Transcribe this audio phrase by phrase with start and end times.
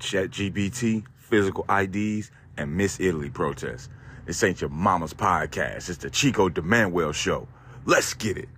[0.00, 3.88] ChatGPT, physical IDs, and Miss Italy protests.
[4.26, 5.88] This ain't your mama's podcast.
[5.88, 7.46] It's the Chico de Manuel Show.
[7.84, 8.48] Let's get it.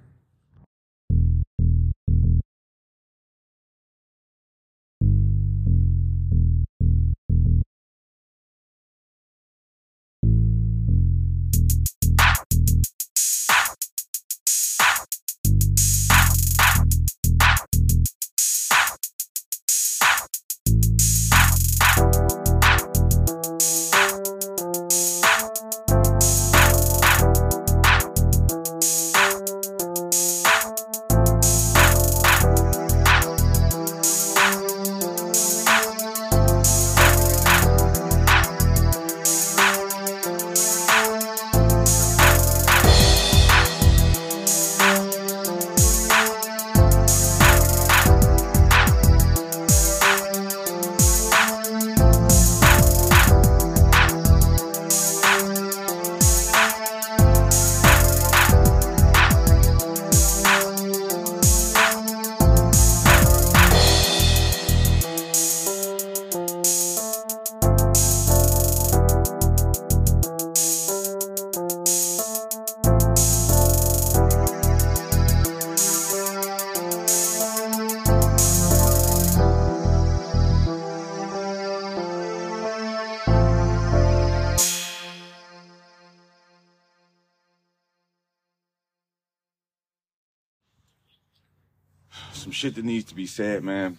[92.32, 93.98] Some shit that needs to be said, man,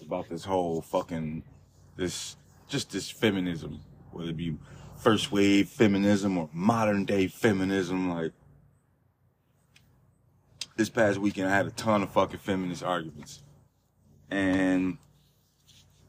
[0.00, 1.42] about this whole fucking
[1.96, 2.36] this
[2.68, 4.56] just this feminism, whether it be
[4.96, 8.10] first wave feminism or modern day feminism.
[8.10, 8.32] Like
[10.76, 13.42] this past weekend, I had a ton of fucking feminist arguments,
[14.30, 14.98] and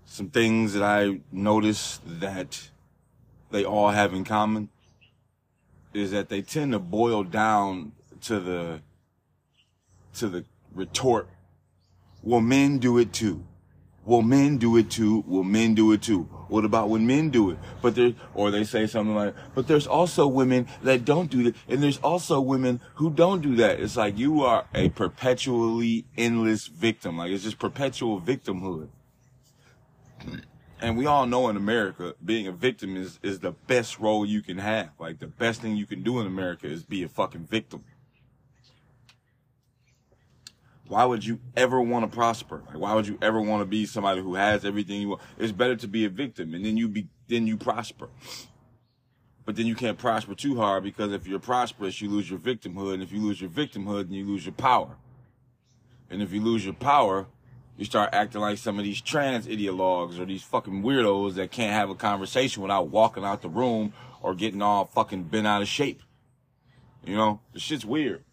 [0.06, 2.70] some things that I noticed that
[3.52, 4.70] they all have in common
[5.94, 7.92] is that they tend to boil down
[8.22, 8.82] to the
[10.16, 11.30] to the retort,
[12.22, 13.46] well, men do it too.
[14.06, 15.24] Well, men do it too.
[15.26, 16.24] Well, men do it too.
[16.50, 17.58] What about when men do it?
[17.82, 21.56] But there, or they say something like, but there's also women that don't do that.
[21.70, 23.80] And there's also women who don't do that.
[23.80, 27.18] It's like you are a perpetually endless victim.
[27.18, 28.90] Like it's just perpetual victimhood.
[30.82, 34.42] And we all know in America, being a victim is, is the best role you
[34.42, 34.90] can have.
[35.00, 37.86] Like the best thing you can do in America is be a fucking victim
[40.94, 42.62] why would you ever want to prosper?
[42.68, 45.22] Like, why would you ever want to be somebody who has everything you want?
[45.40, 48.10] It's better to be a victim and then you be, then you prosper.
[49.44, 52.94] But then you can't prosper too hard because if you're prosperous, you lose your victimhood.
[52.94, 54.98] And if you lose your victimhood, then you lose your power.
[56.12, 57.26] And if you lose your power,
[57.76, 61.74] you start acting like some of these trans ideologues or these fucking weirdos that can't
[61.74, 65.68] have a conversation without walking out the room or getting all fucking bent out of
[65.68, 66.04] shape.
[67.04, 68.24] You know, the shit's weird.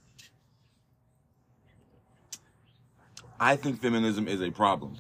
[3.42, 4.98] I think feminism is a problem.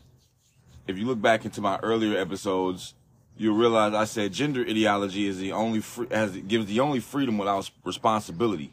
[0.86, 2.94] If you look back into my earlier episodes,
[3.36, 7.36] you'll realize I said gender ideology is the only free, has gives the only freedom
[7.36, 8.72] without responsibility.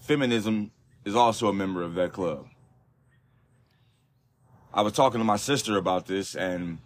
[0.00, 0.72] Feminism
[1.06, 2.48] is also a member of that club.
[4.74, 6.76] I was talking to my sister about this and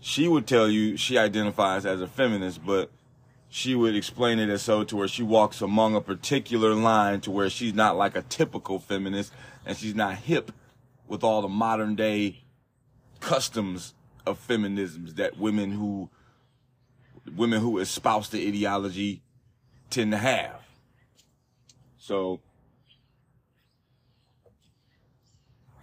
[0.00, 2.90] she would tell you she identifies as a feminist, but
[3.50, 7.30] she would explain it as so to where she walks among a particular line to
[7.30, 9.34] where she's not like a typical feminist
[9.66, 10.50] and she's not hip
[11.12, 12.42] with all the modern day
[13.20, 13.92] customs
[14.24, 16.08] of feminisms that women who
[17.36, 19.20] women who espouse the ideology
[19.90, 20.62] tend to have.
[21.98, 22.40] So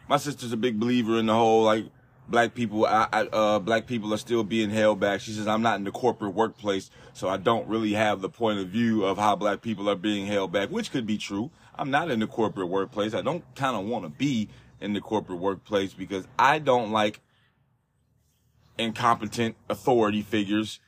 [0.08, 1.86] my sister's a big believer in the whole like
[2.28, 5.22] black people I, I, uh, black people are still being held back.
[5.22, 8.58] She says I'm not in the corporate workplace, so I don't really have the point
[8.58, 11.52] of view of how black people are being held back, which could be true.
[11.76, 13.14] I'm not in the corporate workplace.
[13.14, 14.50] I don't kind of want to be
[14.82, 17.22] in the corporate workplace because I don't like
[18.78, 20.80] incompetent authority figures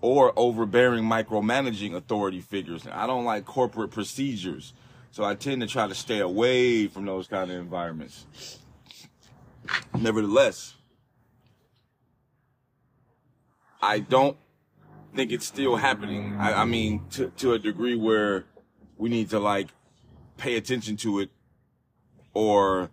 [0.00, 2.86] or overbearing micromanaging authority figures.
[2.90, 4.72] I don't like corporate procedures.
[5.10, 8.58] So I tend to try to stay away from those kind of environments.
[9.98, 10.74] Nevertheless,
[13.80, 14.36] I don't
[15.14, 16.36] think it's still happening.
[16.38, 18.44] I, I mean, to, to a degree where
[18.96, 19.68] we need to like
[20.36, 21.30] pay attention to it
[22.34, 22.90] or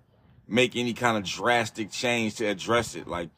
[0.48, 3.08] make any kind of drastic change to address it.
[3.08, 3.30] Like,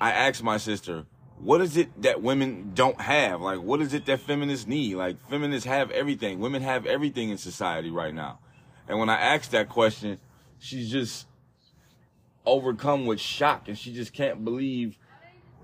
[0.00, 1.06] I asked my sister,
[1.38, 3.40] what is it that women don't have?
[3.40, 4.96] Like, what is it that feminists need?
[4.96, 6.40] Like, feminists have everything.
[6.40, 8.40] Women have everything in society right now.
[8.88, 10.18] And when I asked that question,
[10.58, 11.26] she's just,
[12.48, 14.98] overcome with shock, and she just can't believe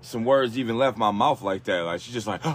[0.01, 1.81] some words even left my mouth like that.
[1.81, 2.53] Like she's just like, and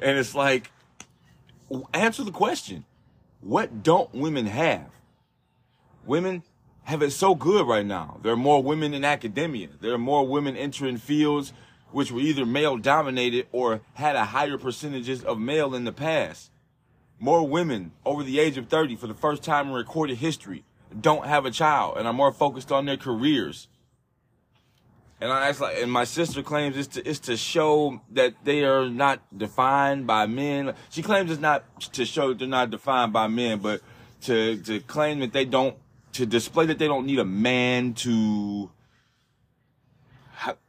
[0.00, 0.70] it's like,
[1.92, 2.84] answer the question.
[3.40, 4.90] What don't women have?
[6.04, 6.42] Women
[6.84, 8.18] have it so good right now.
[8.22, 9.68] There are more women in academia.
[9.80, 11.52] There are more women entering fields
[11.92, 16.50] which were either male dominated or had a higher percentages of male in the past.
[17.18, 20.64] More women over the age of 30 for the first time in recorded history
[20.98, 23.68] don't have a child and are more focused on their careers.
[25.20, 28.64] And I ask like, and my sister claims it's to, it's to show that they
[28.64, 30.74] are not defined by men.
[30.90, 33.80] She claims it's not to show that they're not defined by men, but
[34.22, 35.76] to, to claim that they don't,
[36.12, 38.70] to display that they don't need a man to,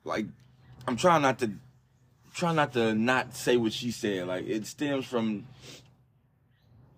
[0.04, 0.26] like,
[0.88, 1.52] I'm trying not to,
[2.34, 4.28] try not to not say what she said.
[4.28, 5.46] Like, it stems from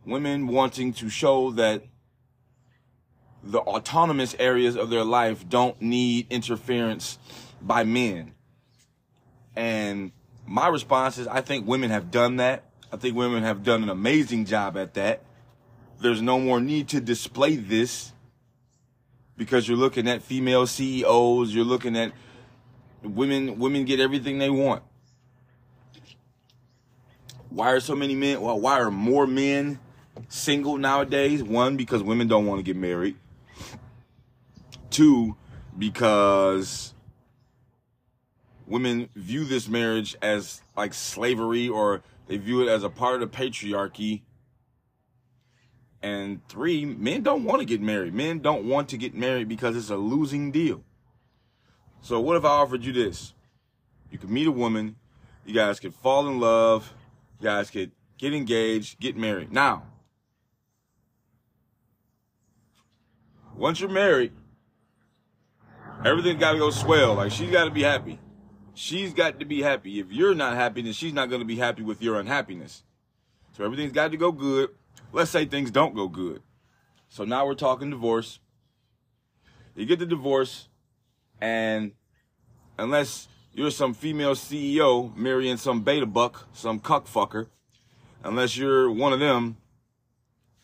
[0.05, 1.83] women wanting to show that
[3.43, 7.17] the autonomous areas of their life don't need interference
[7.61, 8.33] by men.
[9.55, 10.11] And
[10.45, 12.65] my response is I think women have done that.
[12.91, 15.23] I think women have done an amazing job at that.
[15.99, 18.11] There's no more need to display this
[19.37, 22.11] because you're looking at female CEOs, you're looking at
[23.03, 24.83] women women get everything they want.
[27.49, 29.79] Why are so many men well why are more men
[30.29, 31.43] single nowadays?
[31.43, 33.15] One because women don't want to get married.
[34.91, 35.35] Two,
[35.77, 36.93] because
[38.67, 43.31] women view this marriage as like slavery or they view it as a part of
[43.31, 44.21] the patriarchy.
[46.01, 48.13] And three, men don't want to get married.
[48.13, 50.83] Men don't want to get married because it's a losing deal.
[52.01, 53.33] So what if I offered you this?
[54.09, 54.95] You could meet a woman,
[55.45, 56.93] you guys could fall in love,
[57.39, 59.51] you guys could get engaged, get married.
[59.51, 59.83] Now,
[63.55, 64.33] once you're married,
[66.03, 67.13] Everything's got to go swell.
[67.13, 68.19] Like she's got to be happy.
[68.73, 69.99] She's got to be happy.
[69.99, 72.83] If you're not happy, then she's not going to be happy with your unhappiness.
[73.55, 74.69] So everything's got to go good.
[75.13, 76.41] Let's say things don't go good.
[77.09, 78.39] So now we're talking divorce.
[79.75, 80.69] You get the divorce,
[81.39, 81.91] and
[82.79, 87.47] unless you're some female CEO marrying some beta buck, some cuck fucker,
[88.23, 89.57] unless you're one of them,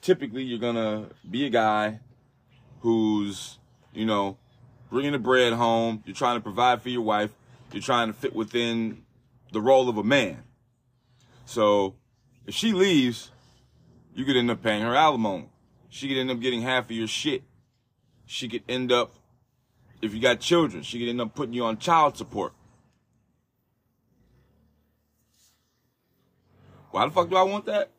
[0.01, 1.99] typically you're gonna be a guy
[2.79, 3.59] who's,
[3.93, 4.37] you know,
[4.89, 6.03] bringing the bread home.
[6.05, 7.31] You're trying to provide for your wife.
[7.71, 9.03] You're trying to fit within
[9.51, 10.43] the role of a man.
[11.45, 11.95] So
[12.45, 13.31] if she leaves,
[14.13, 15.49] you could end up paying her alimony.
[15.89, 17.43] She could end up getting half of your shit.
[18.25, 19.15] She could end up,
[20.01, 22.53] if you got children, she could end up putting you on child support.
[26.91, 27.91] Why the fuck do I want that?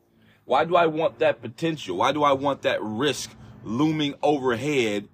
[0.45, 1.97] Why do I want that potential?
[1.97, 3.31] Why do I want that risk
[3.63, 5.07] looming overhead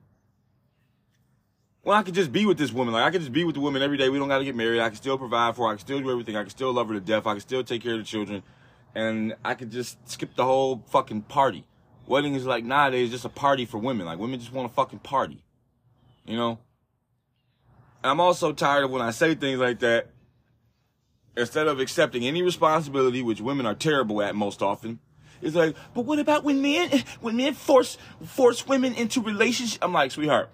[1.85, 2.95] well, I could just be with this woman.
[2.95, 4.09] Like I could just be with the woman every day.
[4.09, 4.81] We don't got to get married.
[4.81, 5.73] I can still provide for her.
[5.73, 6.35] I can still do everything.
[6.35, 7.27] I can still love her to death.
[7.27, 8.41] I can still take care of the children,
[8.95, 11.63] and I could just skip the whole fucking party.
[12.07, 14.07] Wedding is like nowadays just a party for women.
[14.07, 15.43] Like women just want a fucking party,
[16.25, 16.57] you know.
[18.03, 20.09] And I'm also tired of when I say things like that.
[21.37, 24.99] Instead of accepting any responsibility, which women are terrible at most often,
[25.41, 29.77] it's like, but what about when men when men force force women into relationships?
[29.83, 30.49] I'm like, sweetheart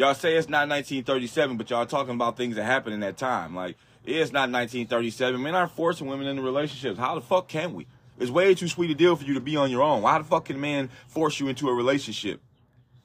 [0.00, 3.54] y'all say it's not 1937, but y'all talking about things that happened in that time.
[3.54, 5.40] Like, it's not 1937.
[5.40, 6.98] Men aren't forcing women into relationships.
[6.98, 7.86] How the fuck can we?
[8.18, 10.00] It's way too sweet a deal for you to be on your own.
[10.00, 12.40] Why the fuck can a man force you into a relationship?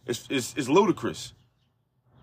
[0.05, 1.34] It's, it's, it's ludicrous.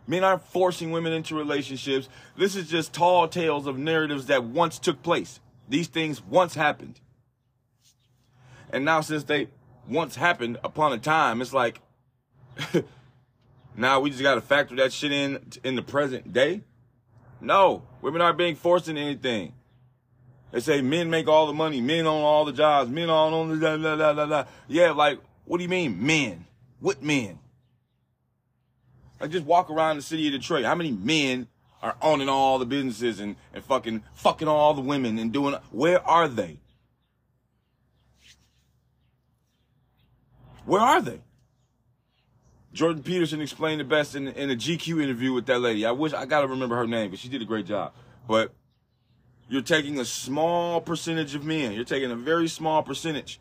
[0.06, 2.08] Men aren't forcing women into relationships.
[2.38, 5.38] This is just tall tales of narratives that once took place.
[5.68, 6.99] These things once happened.
[8.70, 9.49] And now since they
[9.87, 11.82] once happened upon a time, it's like
[13.76, 16.62] Now we just got to factor that shit in in the present day.
[17.40, 19.54] No, women aren't being forced into anything.
[20.52, 23.46] They say men make all the money, men own all the jobs, men own all
[23.46, 24.44] the blah, blah, blah, blah.
[24.68, 26.44] Yeah, like, what do you mean, men?
[26.78, 27.38] What men?
[29.20, 30.64] I just walk around the city of Detroit.
[30.64, 31.48] How many men
[31.80, 36.06] are owning all the businesses and, and fucking fucking all the women and doing where
[36.06, 36.58] are they?
[40.64, 41.20] Where are they?
[42.72, 45.84] Jordan Peterson explained it best in, in a GQ interview with that lady.
[45.84, 47.92] I wish I gotta remember her name, but she did a great job.
[48.26, 48.52] But
[49.48, 51.72] you're taking a small percentage of men.
[51.72, 53.40] You're taking a very small percentage,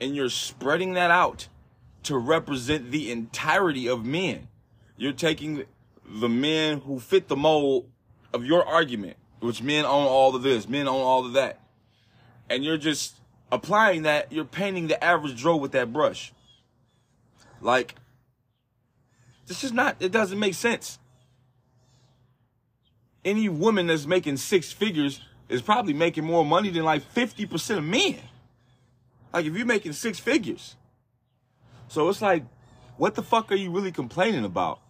[0.00, 1.48] and you're spreading that out
[2.04, 4.48] to represent the entirety of men.
[4.96, 5.64] You're taking
[6.04, 7.90] the men who fit the mold
[8.32, 11.60] of your argument, which men own all of this, men own all of that,
[12.48, 13.16] and you're just
[13.50, 14.32] applying that.
[14.32, 16.32] You're painting the average Joe with that brush.
[17.60, 17.96] Like,
[19.52, 20.98] this just not, it doesn't make sense.
[23.24, 27.84] Any woman that's making six figures is probably making more money than like 50% of
[27.84, 28.16] men.
[29.32, 30.76] Like, if you're making six figures.
[31.88, 32.44] So it's like,
[32.96, 34.80] what the fuck are you really complaining about?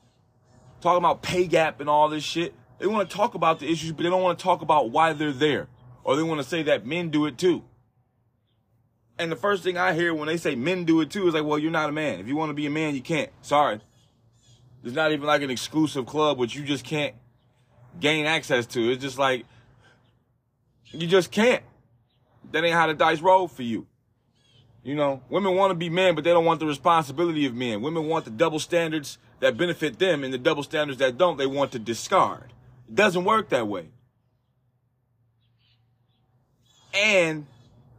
[0.81, 2.55] Talking about pay gap and all this shit.
[2.79, 5.13] They want to talk about the issues, but they don't want to talk about why
[5.13, 5.69] they're there.
[6.05, 7.65] Or they want to say that men do it too.
[9.19, 11.45] And the first thing I hear when they say men do it too is like,
[11.45, 12.19] well, you're not a man.
[12.19, 13.31] If you want to be a man, you can't.
[13.43, 13.81] Sorry.
[14.83, 17.15] There's not even like an exclusive club which you just can't
[18.01, 18.91] gain access to.
[18.91, 19.47] It's just like,
[20.87, 21.63] you just can't.
[22.51, 23.87] That ain't how the dice roll for you.
[24.83, 27.83] You know, women want to be men, but they don't want the responsibility of men.
[27.83, 31.47] Women want the double standards that benefit them and the double standards that don't, they
[31.47, 32.53] want to discard.
[32.89, 33.91] It doesn't work that way.
[36.93, 37.47] And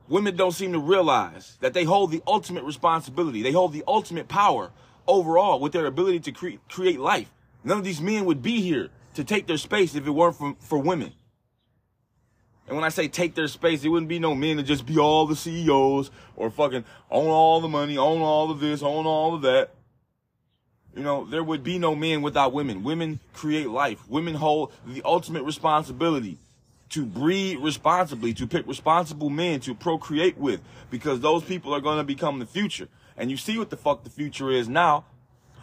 [0.09, 3.41] women don't seem to realize that they hold the ultimate responsibility.
[3.41, 4.71] They hold the ultimate power
[5.07, 7.31] overall with their ability to cre- create life.
[7.63, 10.55] None of these men would be here to take their space if it weren't for,
[10.59, 11.13] for women.
[12.67, 14.97] And when I say take their space, it wouldn't be no men to just be
[14.97, 19.35] all the CEOs or fucking own all the money, own all of this, own all
[19.35, 19.71] of that.
[20.95, 22.83] You know, there would be no men without women.
[22.83, 24.07] Women create life.
[24.07, 26.37] Women hold the ultimate responsibility
[26.89, 31.97] to breed responsibly, to pick responsible men to procreate with, because those people are going
[31.97, 32.87] to become the future.
[33.17, 35.05] And you see what the fuck the future is now.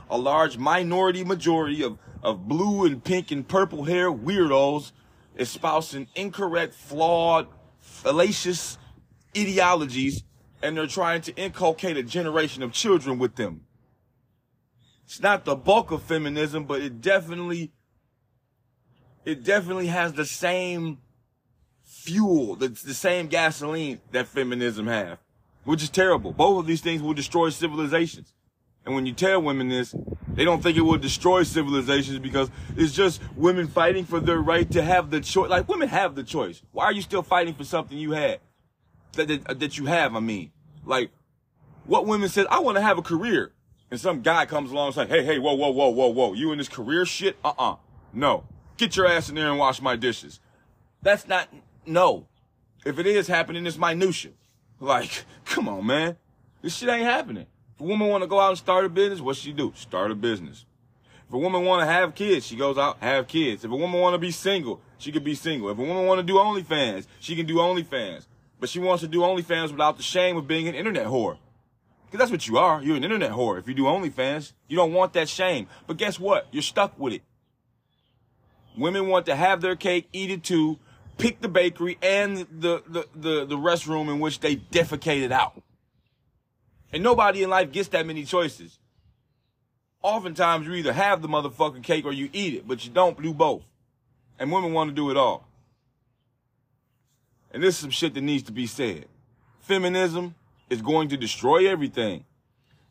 [0.08, 4.92] A large minority majority of, of blue and pink and purple hair weirdos
[5.36, 7.46] espousing incorrect, flawed,
[7.78, 8.78] fallacious
[9.36, 10.24] ideologies,
[10.62, 13.62] and they're trying to inculcate a generation of children with them.
[15.04, 17.72] It's not the bulk of feminism, but it definitely,
[19.24, 20.98] it definitely has the same
[21.82, 25.18] fuel, the, the same gasoline that feminism have,
[25.64, 26.32] which is terrible.
[26.32, 28.34] Both of these things will destroy civilizations.
[28.84, 29.94] And when you tell women this,
[30.28, 34.70] they don't think it will destroy civilizations because it's just women fighting for their right
[34.70, 35.50] to have the choice.
[35.50, 36.62] Like women have the choice.
[36.72, 38.40] Why are you still fighting for something you had?
[39.14, 40.52] That, that, uh, that you have, I mean.
[40.84, 41.10] Like,
[41.84, 43.52] what women said, I want to have a career.
[43.90, 46.32] And some guy comes along and says, hey, hey, whoa, whoa, whoa, whoa, whoa.
[46.32, 47.36] You in this career shit?
[47.44, 47.76] Uh-uh.
[48.12, 48.44] No.
[48.76, 50.40] Get your ass in there and wash my dishes.
[51.02, 51.48] That's not,
[51.84, 52.28] no.
[52.86, 54.30] If it is happening, it's minutia.
[54.80, 56.16] Like, come on, man.
[56.62, 57.46] This shit ain't happening.
[57.74, 59.72] If a woman want to go out and start a business, what she do?
[59.76, 60.64] Start a business.
[61.28, 63.64] If a woman want to have kids, she goes out, have kids.
[63.64, 65.70] If a woman want to be single, she can be single.
[65.70, 68.26] If a woman want to do OnlyFans, she can do OnlyFans.
[68.58, 71.38] But she wants to do OnlyFans without the shame of being an internet whore.
[72.04, 72.82] Because that's what you are.
[72.82, 73.58] You're an internet whore.
[73.58, 75.68] If you do OnlyFans, you don't want that shame.
[75.86, 76.48] But guess what?
[76.50, 77.22] You're stuck with it.
[78.76, 80.80] Women want to have their cake, eat it too,
[81.20, 85.62] pick the bakery and the, the, the, the restroom in which they defecated out.
[86.92, 88.78] And nobody in life gets that many choices.
[90.02, 93.34] Oftentimes you either have the motherfucking cake or you eat it, but you don't do
[93.34, 93.62] both.
[94.38, 95.46] And women want to do it all.
[97.52, 99.06] And this is some shit that needs to be said.
[99.60, 100.34] Feminism
[100.70, 102.24] is going to destroy everything.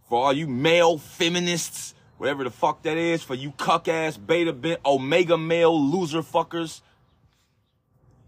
[0.07, 4.53] For all you male feminists, whatever the fuck that is, for you cuck ass, beta,
[4.53, 6.81] bit, omega male loser fuckers,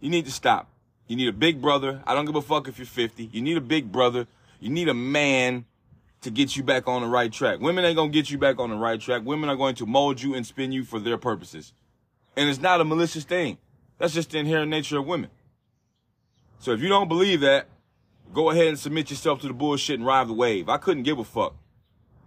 [0.01, 0.67] you need to stop.
[1.07, 2.03] You need a big brother.
[2.05, 3.29] I don't give a fuck if you're 50.
[3.31, 4.27] You need a big brother.
[4.59, 5.65] You need a man
[6.21, 7.59] to get you back on the right track.
[7.59, 9.23] Women ain't gonna get you back on the right track.
[9.23, 11.73] Women are going to mold you and spin you for their purposes.
[12.35, 13.57] And it's not a malicious thing.
[13.97, 15.29] That's just the inherent nature of women.
[16.59, 17.67] So if you don't believe that,
[18.33, 20.69] go ahead and submit yourself to the bullshit and ride the wave.
[20.69, 21.55] I couldn't give a fuck.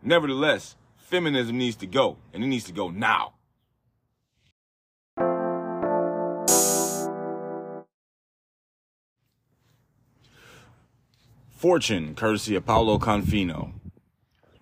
[0.02, 3.34] Nevertheless, feminism needs to go, and it needs to go now.
[11.64, 13.72] Fortune, courtesy of Paolo Confino.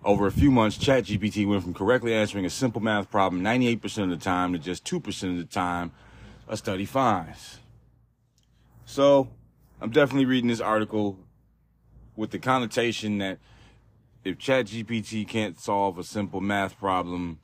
[0.05, 4.09] Over a few months, ChatGPT went from correctly answering a simple math problem 98% of
[4.09, 5.91] the time to just 2% of the time,
[6.47, 7.59] a study finds.
[8.85, 9.27] So,
[9.81, 11.19] I'm definitely reading this article
[12.15, 13.39] with the connotation that
[14.23, 17.39] if ChatGPT can't solve a simple math problem,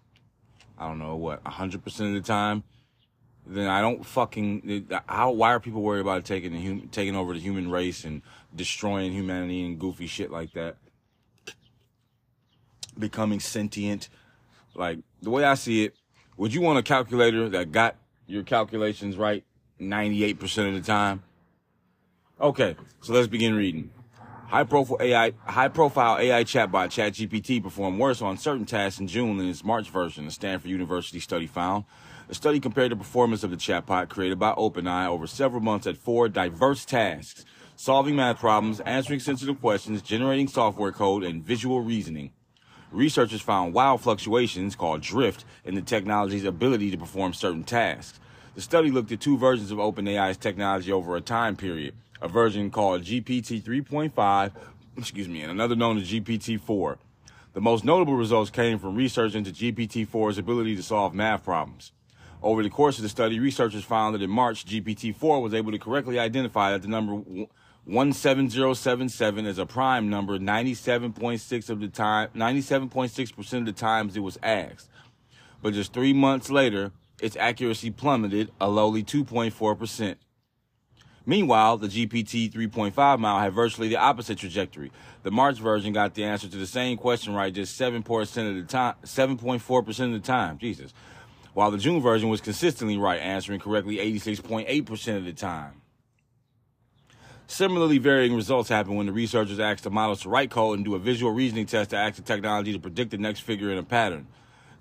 [0.78, 2.64] I don't know what, 100% of the time,
[3.50, 7.34] then I don't fucking how why are people worried about taking the human taking over
[7.34, 8.22] the human race and
[8.56, 10.78] destroying humanity and goofy shit like that?
[12.98, 14.10] Becoming sentient.
[14.76, 15.96] Like the way I see it,
[16.38, 17.96] would you want a calculator that got
[18.28, 19.44] your calculations right
[19.82, 21.24] 98% of the time?
[22.40, 23.90] Okay, so let's begin reading.
[24.48, 29.38] High profile AI, high profile AI chatbot ChatGPT performed worse on certain tasks in June
[29.38, 31.86] than its March version, a Stanford University study found.
[32.30, 35.98] The study compared the performance of the chatbot created by OpenAI over several months at
[35.98, 37.44] four diverse tasks,
[37.76, 42.30] solving math problems, answering sensitive questions, generating software code, and visual reasoning.
[42.92, 48.20] researchers found wild fluctuations called drift in the technology's ability to perform certain tasks.
[48.54, 52.70] The study looked at two versions of OpenAI's technology over a time period, a version
[52.70, 54.52] called GPT 3.5,
[54.98, 57.00] excuse me, and another known as GPT 4.
[57.54, 61.92] The most notable results came from research into GPT 4's ability to solve math problems.
[62.42, 65.74] Over the course of the study, researchers found that in March, GPT 4 was able
[65.74, 67.22] to correctly identify that the number
[67.86, 74.38] 17077 is a prime number 97.6 of the time 97.6% of the times it was
[74.42, 74.90] asked.
[75.62, 80.16] But just 3 months later, its accuracy plummeted a lowly 2.4%.
[81.26, 84.94] Meanwhile, the GPT 3.5 model had virtually the opposite trajectory.
[85.24, 88.00] The March version got the answer to the same question right just 7%
[88.50, 90.58] of the time, 7.4% of the time.
[90.58, 90.94] Jesus.
[91.54, 95.82] While the June version was consistently right, answering correctly 86.8% of the time.
[97.48, 100.94] Similarly varying results happen when the researchers asked the models to write code and do
[100.94, 103.84] a visual reasoning test to ask the technology to predict the next figure in a
[103.84, 104.28] pattern.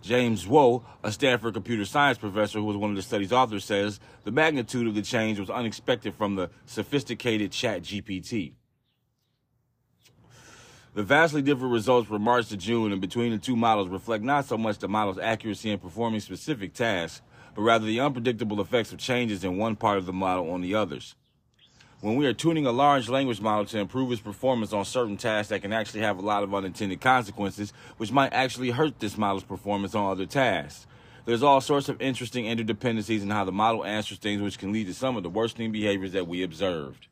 [0.02, 3.98] James Zou, a Stanford computer science professor who was one of the study's authors, says
[4.24, 8.52] the magnitude of the change was unexpected from the sophisticated chat GPT.
[10.98, 14.46] The vastly different results from March to June and between the two models reflect not
[14.46, 17.22] so much the model's accuracy in performing specific tasks,
[17.54, 20.74] but rather the unpredictable effects of changes in one part of the model on the
[20.74, 21.14] others.
[22.00, 25.50] When we are tuning a large language model to improve its performance on certain tasks
[25.50, 29.44] that can actually have a lot of unintended consequences, which might actually hurt this model's
[29.44, 30.88] performance on other tasks.
[31.26, 34.88] There's all sorts of interesting interdependencies in how the model answers things which can lead
[34.88, 37.06] to some of the worsening behaviors that we observed.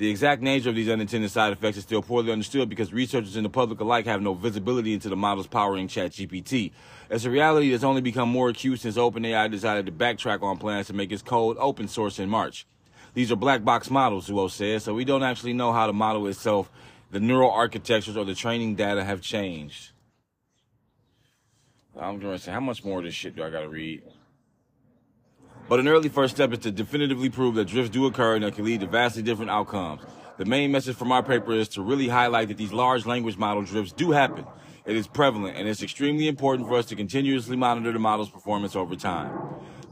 [0.00, 3.44] The exact nature of these unintended side effects is still poorly understood because researchers and
[3.44, 6.72] the public alike have no visibility into the models powering ChatGPT.
[7.10, 10.86] It's a reality that's only become more acute since OpenAI decided to backtrack on plans
[10.86, 12.66] to make its code open source in March.
[13.12, 16.26] These are black box models, Zou says, so we don't actually know how the model
[16.28, 16.70] itself,
[17.10, 19.90] the neural architectures, or the training data have changed.
[21.94, 24.02] I'm going to say, how much more of this shit do I got to read?
[25.70, 28.56] But an early first step is to definitively prove that drifts do occur and that
[28.56, 30.02] can lead to vastly different outcomes.
[30.36, 33.62] The main message from our paper is to really highlight that these large language model
[33.62, 34.44] drifts do happen.
[34.84, 38.74] It is prevalent, and it's extremely important for us to continuously monitor the model's performance
[38.74, 39.30] over time.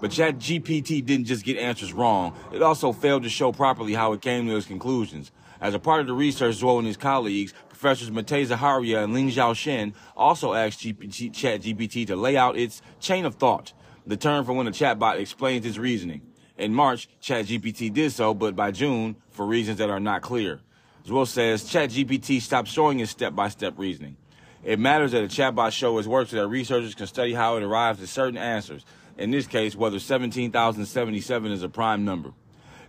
[0.00, 4.20] But ChatGPT didn't just get answers wrong, it also failed to show properly how it
[4.20, 5.30] came to its conclusions.
[5.60, 9.54] As a part of the research, Zou and his colleagues, Professors Matei Zaharia and Lingjiao
[9.54, 13.72] Chen, also asked GPT, ChatGPT to lay out its chain of thought,
[14.08, 16.22] the term for when a chatbot explains its reasoning.
[16.56, 20.60] In March, ChatGPT did so, but by June, for reasons that are not clear.
[21.06, 24.16] Zou says ChatGPT stopped showing its step-by-step reasoning.
[24.64, 27.62] It matters that a chatbot show its work so that researchers can study how it
[27.62, 28.84] arrives at certain answers,
[29.18, 32.32] in this case, whether 17,077 is a prime number.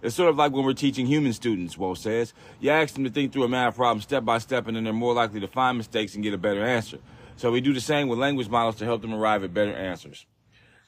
[0.01, 2.33] It's sort of like when we're teaching human students, Zou says.
[2.61, 4.93] You ask them to think through a math problem step by step, and then they're
[4.93, 6.99] more likely to find mistakes and get a better answer.
[7.35, 10.25] So we do the same with language models to help them arrive at better answers.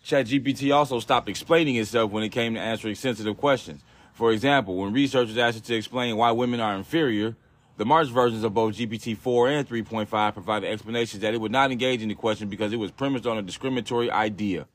[0.05, 3.83] ChatGPT also stopped explaining itself when it came to answering sensitive questions.
[4.13, 7.35] For example, when researchers asked it to explain why women are inferior,
[7.77, 12.01] the March versions of both GPT-4 and 3.5 provided explanations that it would not engage
[12.01, 14.67] in the question because it was premised on a discriminatory idea.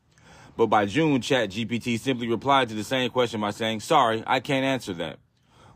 [0.56, 4.64] But by June, ChatGPT simply replied to the same question by saying, sorry, I can't
[4.64, 5.18] answer that.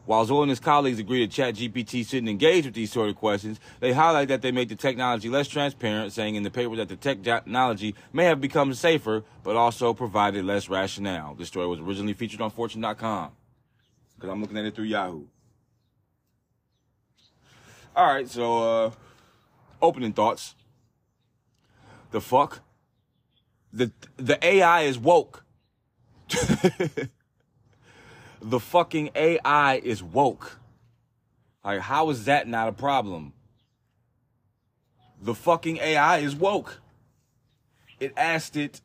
[0.06, 3.60] While Zou and his colleagues agree that ChatGPT shouldn't engage with these sort of questions,
[3.80, 6.96] they highlight that they make the technology less transparent, saying in the paper that the
[6.96, 11.34] technology may have become safer, but also provided less rationale.
[11.34, 13.30] This story was originally featured on Fortune.com,
[14.16, 15.26] because I'm looking at it through Yahoo.
[17.94, 18.90] All right, so uh,
[19.82, 20.54] opening thoughts.
[22.10, 22.60] The fuck?
[23.72, 25.44] The the AI is woke.
[28.40, 30.58] the fucking AI is woke.
[31.64, 33.32] Like, how is that not a problem?
[35.20, 36.80] The fucking AI is woke.
[37.98, 38.80] It asked it,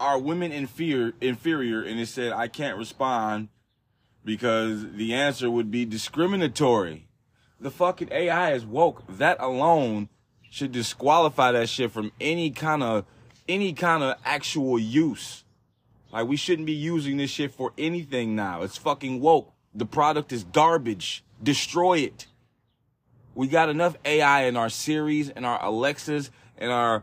[0.00, 1.82] are women inferior, inferior?
[1.82, 3.48] And it said, I can't respond
[4.24, 7.06] because the answer would be discriminatory.
[7.60, 9.04] The fucking AI is woke.
[9.08, 10.08] That alone
[10.50, 13.04] should disqualify that shit from any kind of
[13.48, 15.43] any kind of actual use.
[16.14, 18.62] Like we shouldn't be using this shit for anything now.
[18.62, 19.52] It's fucking woke.
[19.74, 21.24] The product is garbage.
[21.42, 22.28] Destroy it.
[23.34, 27.02] We got enough AI in our Siris and our Alexas and our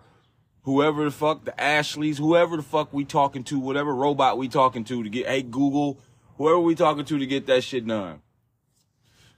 [0.61, 4.85] whoever the fuck, the Ashleys, whoever the fuck we talking to, whatever robot we talking
[4.85, 5.99] to to get, hey Google,
[6.37, 8.21] whoever we talking to to get that shit done.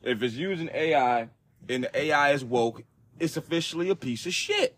[0.03, 1.29] If it's using AI
[1.67, 2.83] and the AI is woke,
[3.19, 4.77] it's officially a piece of shit.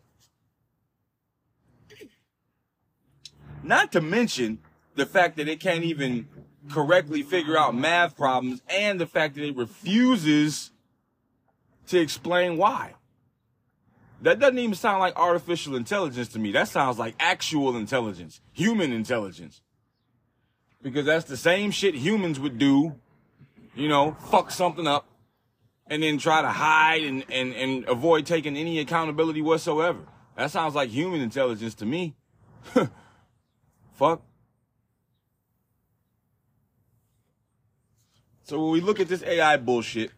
[3.61, 4.59] Not to mention
[4.95, 6.27] the fact that it can't even
[6.71, 10.71] correctly figure out math problems and the fact that it refuses
[11.87, 12.95] to explain why.
[14.21, 16.51] That doesn't even sound like artificial intelligence to me.
[16.51, 19.61] That sounds like actual intelligence, human intelligence.
[20.81, 22.95] Because that's the same shit humans would do,
[23.75, 25.05] you know, fuck something up
[25.87, 29.99] and then try to hide and, and, and avoid taking any accountability whatsoever.
[30.35, 32.15] That sounds like human intelligence to me.
[33.93, 34.21] fuck.
[38.45, 40.11] So when we look at this AI bullshit,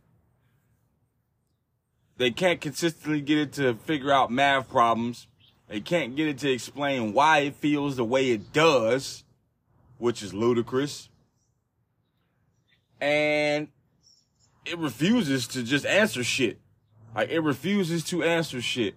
[2.17, 5.27] they can't consistently get it to figure out math problems.
[5.69, 9.23] They can't get it to explain why it feels the way it does,
[9.97, 11.07] which is ludicrous.
[12.99, 13.69] And
[14.65, 16.59] it refuses to just answer shit.
[17.15, 18.95] Like it refuses to answer shit.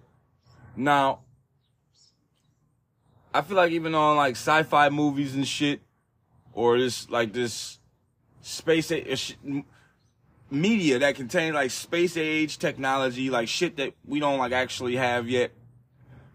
[0.75, 1.19] Now,
[3.33, 5.79] I feel like even on like sci-fi movies and shit,
[6.51, 7.79] or this like this
[8.41, 8.91] space
[10.49, 15.29] media that contain like space age technology, like shit that we don't like actually have
[15.29, 15.51] yet.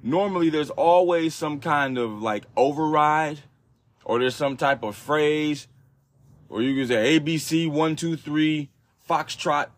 [0.03, 3.41] Normally there's always some kind of like override
[4.05, 5.69] or there's some type of phrase
[6.49, 8.71] or you can say ABC one, two, three,
[9.09, 9.69] Foxtrot,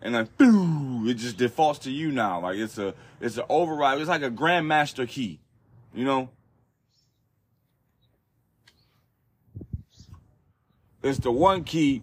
[0.00, 2.40] and then boo, it just defaults to you now.
[2.40, 3.98] Like it's a it's an override.
[4.00, 5.40] It's like a grandmaster key,
[5.94, 6.30] you know.
[11.04, 12.02] It's the one key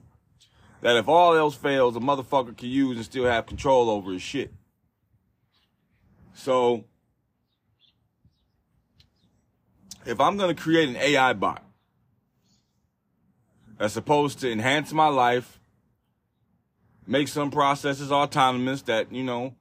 [0.82, 4.22] that if all else fails, a motherfucker can use and still have control over his
[4.22, 4.54] shit.
[6.36, 6.86] So,
[10.06, 11.64] if I'm going to create an AI bot
[13.80, 15.60] that's supposed to enhance my life,
[17.08, 19.56] make some processes autonomous that, you know,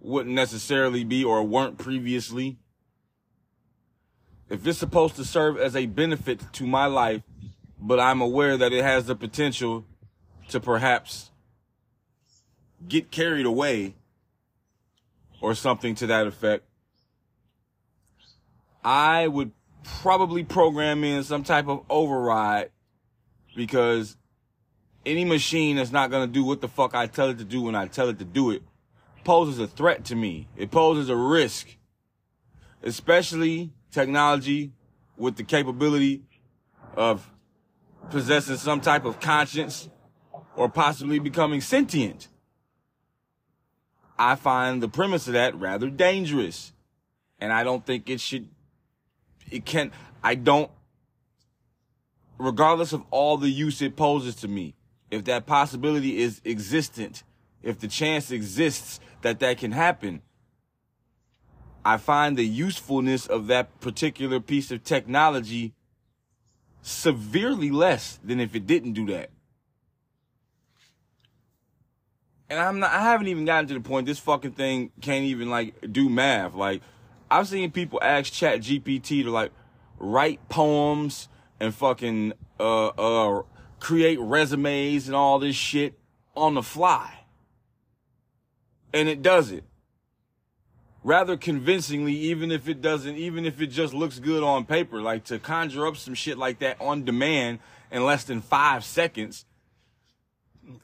[0.00, 2.58] wouldn't necessarily be or weren't previously,
[4.50, 7.22] if it's supposed to serve as a benefit to my life,
[7.82, 9.84] but I'm aware that it has the potential
[10.48, 11.30] to perhaps
[12.88, 13.96] get carried away
[15.40, 16.64] or something to that effect,
[18.84, 19.50] I would
[19.82, 22.70] probably program in some type of override
[23.56, 24.16] because
[25.04, 27.62] any machine that's not going to do what the fuck I tell it to do
[27.62, 28.62] when I tell it to do it
[29.24, 30.48] poses a threat to me.
[30.56, 31.76] It poses a risk,
[32.82, 34.72] especially technology
[35.16, 36.22] with the capability
[36.96, 37.31] of
[38.10, 39.88] possessing some type of conscience
[40.56, 42.28] or possibly becoming sentient.
[44.18, 46.72] I find the premise of that rather dangerous.
[47.40, 48.48] And I don't think it should,
[49.50, 49.90] it can,
[50.22, 50.70] I don't,
[52.38, 54.74] regardless of all the use it poses to me,
[55.10, 57.24] if that possibility is existent,
[57.62, 60.22] if the chance exists that that can happen,
[61.84, 65.74] I find the usefulness of that particular piece of technology
[66.82, 69.30] severely less than if it didn't do that.
[72.52, 75.48] and I'm not, I haven't even gotten to the point this fucking thing can't even
[75.48, 76.54] like do math.
[76.54, 76.82] Like,
[77.30, 79.52] I've seen people ask Chat GPT to like
[79.98, 83.42] write poems and fucking uh uh
[83.80, 85.98] create resumes and all this shit
[86.36, 87.24] on the fly.
[88.92, 89.64] And it does it.
[91.04, 95.24] Rather convincingly, even if it doesn't, even if it just looks good on paper, like
[95.24, 97.58] to conjure up some shit like that on demand
[97.90, 99.44] in less than five seconds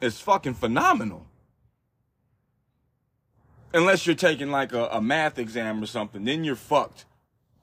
[0.01, 1.27] is fucking phenomenal
[3.73, 7.05] unless you're taking like a, a, math exam or something, then you're fucked.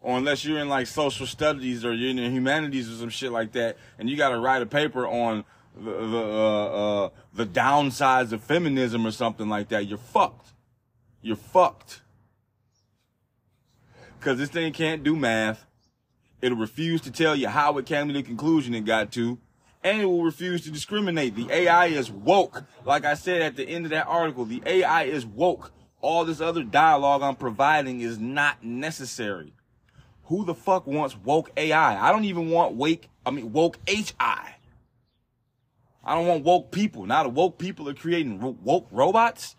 [0.01, 3.53] Or unless you're in like social studies or you're in humanities or some shit like
[3.53, 5.43] that, and you got to write a paper on
[5.75, 6.65] the the, uh,
[7.05, 10.53] uh, the downsides of feminism or something like that, you're fucked.
[11.21, 12.01] You're fucked.
[14.25, 15.67] Cause this thing can't do math.
[16.41, 19.37] It'll refuse to tell you how it came to the conclusion it got to
[19.83, 21.35] and it will refuse to discriminate.
[21.35, 22.63] The AI is woke.
[22.85, 26.41] Like I said at the end of that article, the AI is woke all this
[26.41, 29.53] other dialogue I'm providing is not necessary.
[30.23, 32.09] Who the fuck wants woke AI?
[32.09, 34.55] I don't even want wake, I mean, woke HI.
[36.03, 37.05] I don't want woke people.
[37.05, 39.55] Now the woke people are creating woke robots?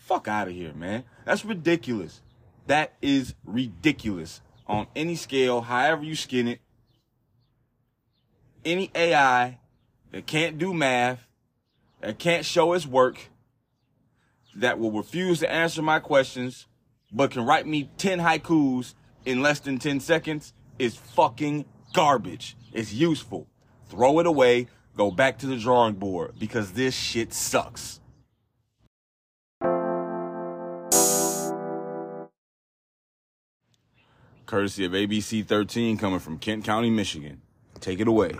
[0.00, 1.04] Fuck out of here, man.
[1.24, 2.20] That's ridiculous.
[2.66, 6.60] That is ridiculous on any scale, however you skin it.
[8.64, 9.60] Any AI
[10.10, 11.26] that can't do math,
[12.00, 13.28] that can't show its work,
[14.56, 16.66] that will refuse to answer my questions,
[17.12, 22.56] but can write me 10 haikus in less than 10 seconds is fucking garbage.
[22.72, 23.46] It's useful.
[23.88, 24.68] Throw it away.
[24.96, 28.00] Go back to the drawing board because this shit sucks.
[34.46, 37.42] Courtesy of ABC 13 coming from Kent County, Michigan.
[37.80, 38.32] Take it away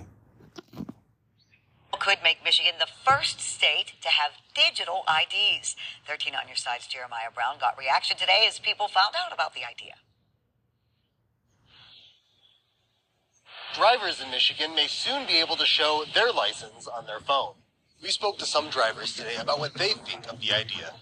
[2.07, 5.75] could make Michigan the first state to have digital IDs.
[6.07, 9.65] 13 on your side's Jeremiah Brown got reaction today as people found out about the
[9.65, 9.95] idea.
[13.75, 17.55] Drivers in Michigan may soon be able to show their license on their phone.
[18.01, 20.93] We spoke to some drivers today about what they think of the idea.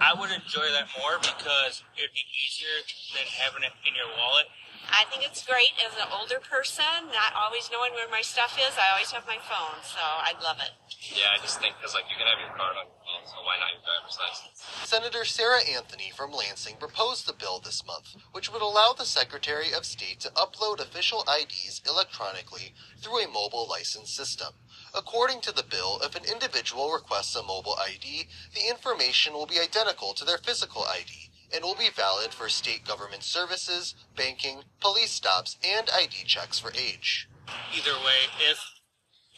[0.00, 2.82] I would enjoy that more because it'd be easier
[3.14, 4.50] than having it in your wallet.
[4.90, 8.76] I think it's great as an older person, not always knowing where my stuff is.
[8.76, 10.76] I always have my phone, so I'd love it.
[11.00, 13.40] Yeah, I just think because like you can have your card on your phone, so
[13.46, 14.60] why not your driver's license?
[14.84, 19.72] Senator Sarah Anthony from Lansing proposed the bill this month, which would allow the Secretary
[19.72, 24.52] of State to upload official IDs electronically through a mobile license system.
[24.94, 29.58] According to the bill, if an individual requests a mobile ID, the information will be
[29.58, 35.10] identical to their physical ID and will be valid for state government services, banking, police
[35.10, 37.28] stops, and ID checks for age.
[37.74, 38.58] Either way, if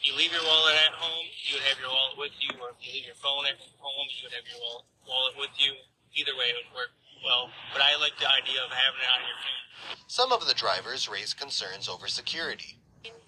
[0.03, 2.81] you leave your wallet at home, you would have your wallet with you, or if
[2.85, 4.61] you leave your phone at home, you would have your
[5.09, 5.73] wallet with you.
[6.15, 6.93] Either way, it would work
[7.25, 7.51] well.
[7.73, 10.05] But I like the idea of having it on your phone.
[10.07, 12.79] Some of the drivers raised concerns over security.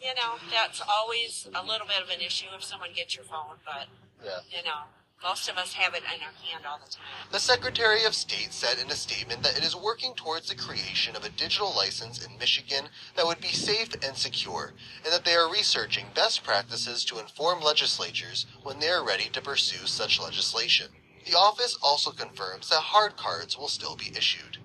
[0.00, 3.56] You know, that's always a little bit of an issue if someone gets your phone,
[3.64, 3.88] but,
[4.24, 4.40] Yeah.
[4.50, 4.82] you know,
[5.22, 7.04] most of us have it in our hand all the time.
[7.32, 11.16] The Secretary of State said in a statement that it is working towards the creation
[11.16, 15.34] of a digital license in Michigan that would be safe and secure, and that they
[15.34, 20.88] are researching best practices to inform legislatures when they are ready to pursue such legislation.
[21.26, 24.58] The office also confirms that hard cards will still be issued.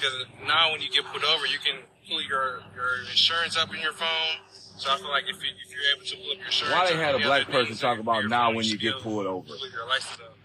[0.00, 3.80] because now when you get put over, you can pull your your insurance up in
[3.80, 4.42] your phone.
[4.76, 6.90] So I feel like if, you, if you're able to pull up your insurance, Why
[6.90, 9.46] they had a the black person talk about now when you get pulled over?
[9.46, 10.36] pull your license up.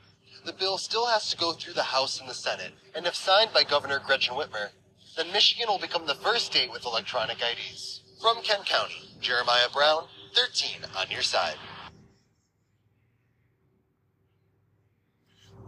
[0.45, 3.49] The bill still has to go through the House and the Senate, and if signed
[3.53, 4.69] by Governor Gretchen Whitmer,
[5.17, 8.01] then Michigan will become the first state with electronic IDs.
[8.21, 11.55] From Kent County, Jeremiah Brown, 13 on your side.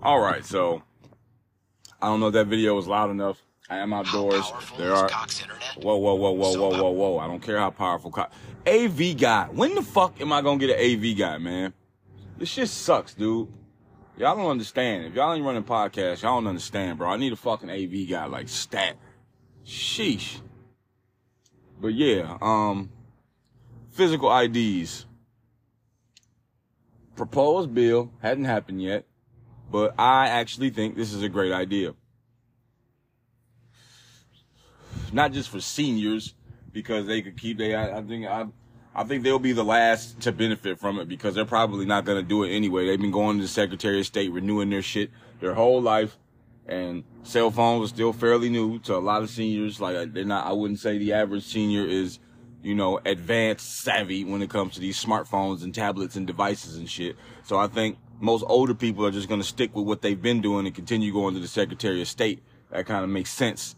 [0.03, 0.83] All right, so
[2.01, 3.41] I don't know if that video was loud enough.
[3.69, 4.51] I am outdoors.
[4.77, 5.09] There are.
[5.81, 7.17] Whoa, whoa, whoa, whoa, So whoa, whoa, whoa!
[7.19, 8.11] I don't care how powerful.
[8.11, 8.27] Co-
[8.65, 9.47] AV guy.
[9.51, 11.73] When the fuck am I gonna get an AV guy, man?
[12.37, 13.49] This shit sucks, dude.
[14.17, 15.05] Y'all don't understand.
[15.05, 17.09] If y'all ain't running podcasts, y'all don't understand, bro.
[17.09, 18.95] I need a fucking AV guy like stat.
[19.65, 20.39] Sheesh.
[21.79, 22.89] But yeah, um,
[23.91, 25.05] physical IDs.
[27.15, 29.05] Proposed bill hadn't happened yet,
[29.71, 31.93] but I actually think this is a great idea.
[35.13, 36.33] Not just for seniors,
[36.71, 37.75] because they could keep they.
[37.75, 38.45] I, I think I,
[38.95, 42.21] I think they'll be the last to benefit from it because they're probably not going
[42.21, 42.87] to do it anyway.
[42.87, 46.17] They've been going to the Secretary of State renewing their shit their whole life,
[46.65, 49.79] and cell phones are still fairly new to a lot of seniors.
[49.79, 50.47] Like they're not.
[50.47, 52.19] I wouldn't say the average senior is,
[52.61, 56.89] you know, advanced savvy when it comes to these smartphones and tablets and devices and
[56.89, 57.15] shit.
[57.43, 60.41] So I think most older people are just going to stick with what they've been
[60.41, 62.43] doing and continue going to the Secretary of State.
[62.71, 63.75] That kind of makes sense.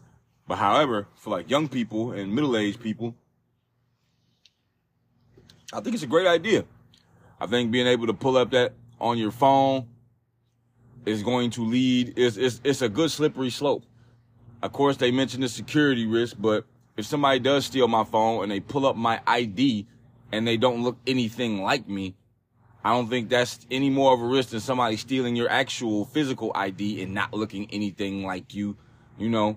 [0.50, 3.14] But however, for like young people and middle-aged people,
[5.72, 6.64] I think it's a great idea.
[7.40, 9.86] I think being able to pull up that on your phone
[11.06, 13.84] is going to lead, it's, it's, it's a good slippery slope.
[14.60, 16.64] Of course, they mentioned the security risk, but
[16.96, 19.86] if somebody does steal my phone and they pull up my ID
[20.32, 22.16] and they don't look anything like me,
[22.82, 26.50] I don't think that's any more of a risk than somebody stealing your actual physical
[26.56, 28.76] ID and not looking anything like you,
[29.16, 29.56] you know.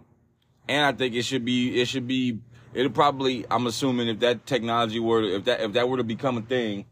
[0.67, 2.39] And I think it should be, it should be,
[2.73, 6.37] it'll probably, I'm assuming if that technology were, if that, if that were to become
[6.37, 6.85] a thing,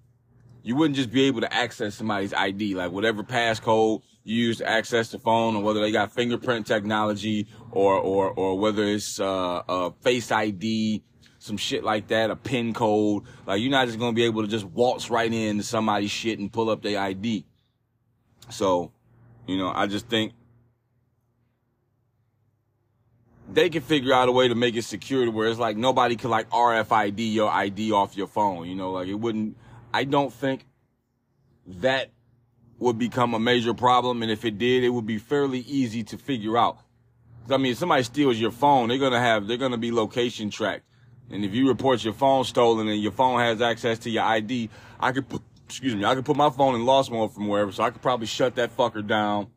[0.63, 4.69] you wouldn't just be able to access somebody's ID, like whatever passcode you use to
[4.69, 9.63] access the phone, or whether they got fingerprint technology, or or or whether it's uh,
[9.67, 11.03] a face ID,
[11.39, 13.23] some shit like that, a pin code.
[13.47, 16.51] Like you're not just gonna be able to just waltz right into somebody's shit and
[16.51, 17.45] pull up their ID.
[18.49, 18.91] So,
[19.47, 20.33] you know, I just think
[23.53, 26.15] they can figure out a way to make it secure to where it's like nobody
[26.15, 28.67] can like RFID your ID off your phone.
[28.67, 29.57] You know, like it wouldn't.
[29.93, 30.65] I don't think
[31.67, 32.09] that
[32.79, 36.17] would become a major problem, and if it did, it would be fairly easy to
[36.17, 36.77] figure out.
[37.49, 40.85] I mean, if somebody steals your phone, they're gonna have they're gonna be location tracked,
[41.29, 44.69] and if you report your phone stolen and your phone has access to your ID,
[44.99, 47.71] I could put excuse me, I could put my phone in lost mode from wherever,
[47.71, 49.47] so I could probably shut that fucker down,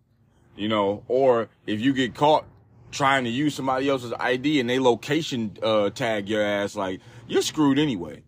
[0.57, 1.05] you know.
[1.07, 2.47] Or if you get caught
[2.95, 7.43] trying to use somebody else's ID and they location uh, tag your ass, like you're
[7.43, 8.23] screwed anyway.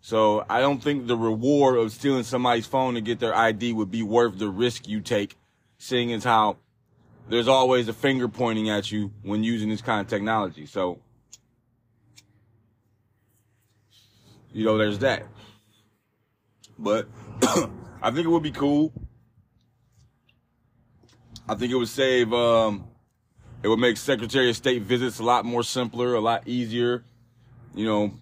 [0.00, 3.90] So I don't think the reward of stealing somebody's phone to get their ID would
[3.90, 5.36] be worth the risk you take,
[5.78, 6.58] seeing as how
[7.28, 10.66] there's always a finger pointing at you when using this kind of technology.
[10.66, 11.00] So,
[14.52, 15.26] you know, there's that.
[16.78, 17.08] But
[18.02, 18.92] I think it would be cool.
[21.48, 22.88] I think it would save, um,
[23.66, 27.02] it would make Secretary of State visits a lot more simpler, a lot easier.
[27.74, 28.12] You know,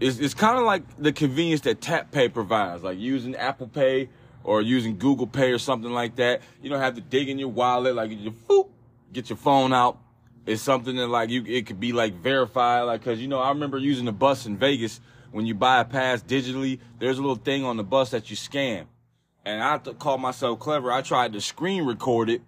[0.00, 4.08] it's, it's kind of like the convenience that Tap Pay provides, like using Apple Pay
[4.42, 6.40] or using Google Pay or something like that.
[6.62, 8.70] You don't have to dig in your wallet, like you just
[9.12, 9.98] get your phone out.
[10.46, 13.50] It's something that like you, it could be like verified, like, cause you know, I
[13.50, 15.02] remember using the bus in Vegas.
[15.32, 18.36] When you buy a pass digitally, there's a little thing on the bus that you
[18.36, 18.86] scan.
[19.44, 20.90] And I th- call myself clever.
[20.90, 22.40] I tried to screen record it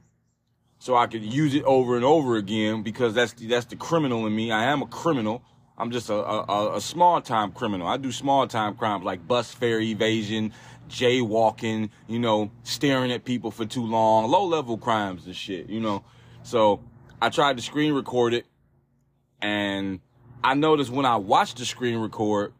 [0.83, 4.27] so I could use it over and over again because that's the, that's the criminal
[4.27, 4.51] in me.
[4.51, 5.45] I am a criminal.
[5.79, 7.87] I'm just a, a, a small time criminal.
[7.87, 10.53] I do small time crimes like bus fare evasion,
[10.89, 15.79] jaywalking, you know, staring at people for too long, low level crimes and shit, you
[15.79, 16.03] know.
[16.43, 16.81] So
[17.21, 18.47] I tried to screen record it
[19.41, 20.01] and
[20.43, 22.55] I noticed when I watched the screen record,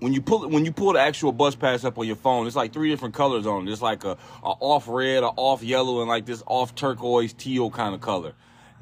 [0.00, 2.56] when you pull when you pull the actual bus pass up on your phone, it's
[2.56, 3.70] like three different colors on it.
[3.70, 7.70] It's like a, a off red, a off yellow, and like this off turquoise teal
[7.70, 8.32] kind of color.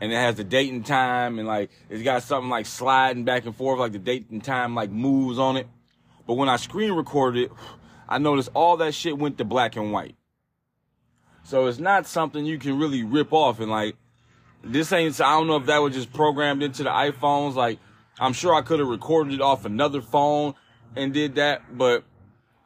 [0.00, 3.46] And it has the date and time, and like it's got something like sliding back
[3.46, 5.66] and forth, like the date and time like moves on it.
[6.26, 7.52] But when I screen recorded it,
[8.08, 10.14] I noticed all that shit went to black and white.
[11.42, 13.96] So it's not something you can really rip off and like
[14.62, 17.54] this ain't I don't know if that was just programmed into the iPhones.
[17.54, 17.78] Like
[18.20, 20.54] I'm sure I could have recorded it off another phone
[20.96, 22.04] and did that, but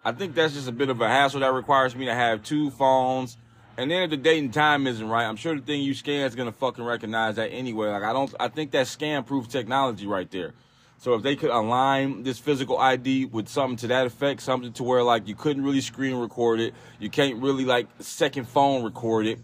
[0.04, 2.70] I think that's just a bit of a hassle that requires me to have two
[2.70, 3.36] phones.
[3.76, 6.26] And then if the date and time isn't right, I'm sure the thing you scan
[6.26, 7.88] is gonna fucking recognize that anyway.
[7.88, 10.54] Like I don't, I think that's scan proof technology right there.
[10.98, 14.82] So if they could align this physical ID with something to that effect, something to
[14.84, 19.26] where like you couldn't really screen record it, you can't really like second phone record
[19.26, 19.40] it.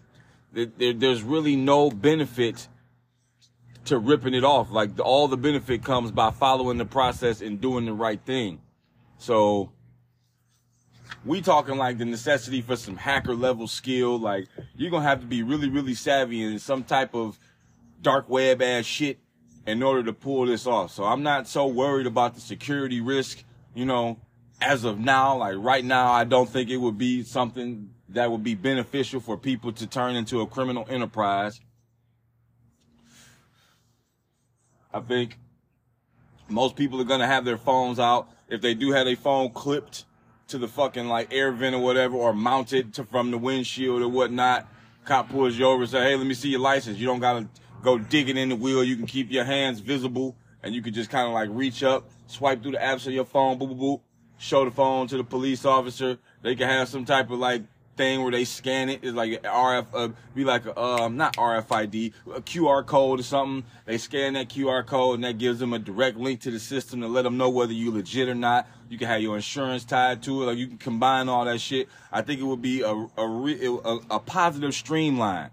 [0.53, 2.67] There, there's really no benefit
[3.85, 4.71] to ripping it off.
[4.71, 8.61] Like all the benefit comes by following the process and doing the right thing.
[9.19, 9.71] So
[11.25, 14.17] we talking like the necessity for some hacker level skill.
[14.17, 17.37] Like you're gonna have to be really, really savvy in some type of
[18.01, 19.19] dark web ass shit
[19.67, 20.91] in order to pull this off.
[20.91, 23.43] So I'm not so worried about the security risk,
[23.75, 24.19] you know,
[24.61, 25.37] as of now.
[25.37, 29.37] Like right now, I don't think it would be something that would be beneficial for
[29.37, 31.59] people to turn into a criminal enterprise.
[34.93, 35.37] I think
[36.47, 38.29] most people are gonna have their phones out.
[38.49, 40.05] If they do have a phone clipped
[40.47, 44.09] to the fucking like air vent or whatever, or mounted to from the windshield or
[44.09, 44.67] whatnot,
[45.05, 47.47] cop pulls you over and say, "Hey, let me see your license." You don't gotta
[47.83, 48.83] go digging in the wheel.
[48.83, 52.09] You can keep your hands visible, and you can just kind of like reach up,
[52.27, 54.01] swipe through the apps of your phone, boop boop boop,
[54.39, 56.17] show the phone to the police officer.
[56.41, 57.63] They can have some type of like
[57.99, 59.01] thing where they scan it.
[59.03, 63.69] It's like RF, uh, be like a, um, not RFID, a QR code or something.
[63.85, 67.01] They scan that QR code and that gives them a direct link to the system
[67.01, 68.67] to let them know whether you legit or not.
[68.87, 70.45] You can have your insurance tied to it.
[70.45, 71.89] Like you can combine all that shit.
[72.09, 75.49] I think it would be a, a, a, a positive streamline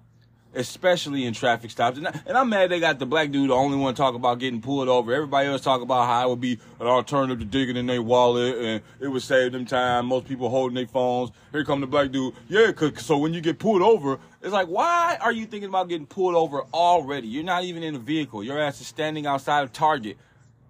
[0.56, 1.98] especially in traffic stops.
[1.98, 4.38] And, I, and I'm mad they got the black dude the only one talk about
[4.38, 5.12] getting pulled over.
[5.12, 8.56] Everybody else talk about how it would be an alternative to digging in their wallet
[8.56, 10.06] and it would save them time.
[10.06, 11.30] Most people holding their phones.
[11.52, 12.34] Here come the black dude.
[12.48, 15.88] Yeah, cause, so when you get pulled over, it's like, why are you thinking about
[15.88, 17.28] getting pulled over already?
[17.28, 18.42] You're not even in a vehicle.
[18.42, 20.16] Your ass is standing outside of Target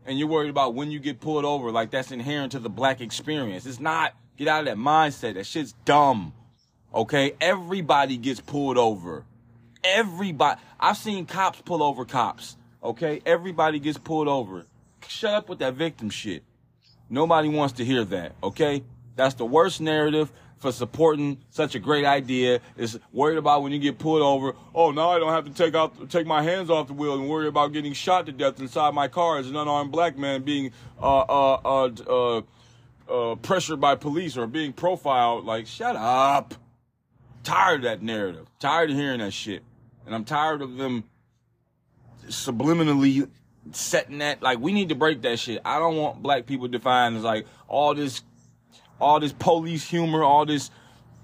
[0.04, 1.70] and you're worried about when you get pulled over.
[1.70, 3.66] Like that's inherent to the black experience.
[3.66, 4.14] It's not.
[4.36, 5.34] Get out of that mindset.
[5.34, 6.34] That shit's dumb.
[6.94, 7.32] Okay?
[7.40, 9.24] Everybody gets pulled over.
[9.94, 12.56] Everybody, I've seen cops pull over cops.
[12.82, 14.64] Okay, everybody gets pulled over.
[15.06, 16.42] Shut up with that victim shit.
[17.08, 18.32] Nobody wants to hear that.
[18.42, 18.82] Okay,
[19.14, 22.60] that's the worst narrative for supporting such a great idea.
[22.76, 24.54] Is worried about when you get pulled over.
[24.74, 27.28] Oh, now I don't have to take out take my hands off the wheel and
[27.28, 30.72] worry about getting shot to death inside my car as an unarmed black man being
[31.00, 32.42] uh uh uh uh,
[33.08, 35.44] uh pressured by police or being profiled.
[35.44, 36.54] Like, shut up.
[37.44, 38.48] Tired of that narrative.
[38.58, 39.62] Tired of hearing that shit.
[40.06, 41.04] And I'm tired of them
[42.28, 43.28] subliminally
[43.72, 45.60] setting that like we need to break that shit.
[45.64, 48.22] I don't want black people defined as like all this
[49.00, 50.70] all this police humor, all this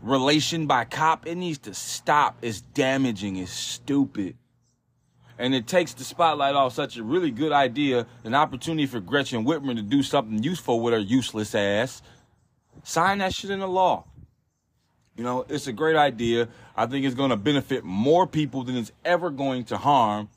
[0.03, 1.27] relation by cop.
[1.27, 2.39] It needs to stop.
[2.43, 4.37] It's damaging, it's stupid.
[5.39, 9.45] And it takes the spotlight off such a really good idea, an opportunity for Gretchen
[9.45, 12.03] Whitmer to do something useful with her useless ass.
[12.85, 14.05] Sign that shit into law.
[15.17, 16.49] You know, it's a great idea.
[16.77, 20.31] I think it's going to benefit more people than it's ever going to harm.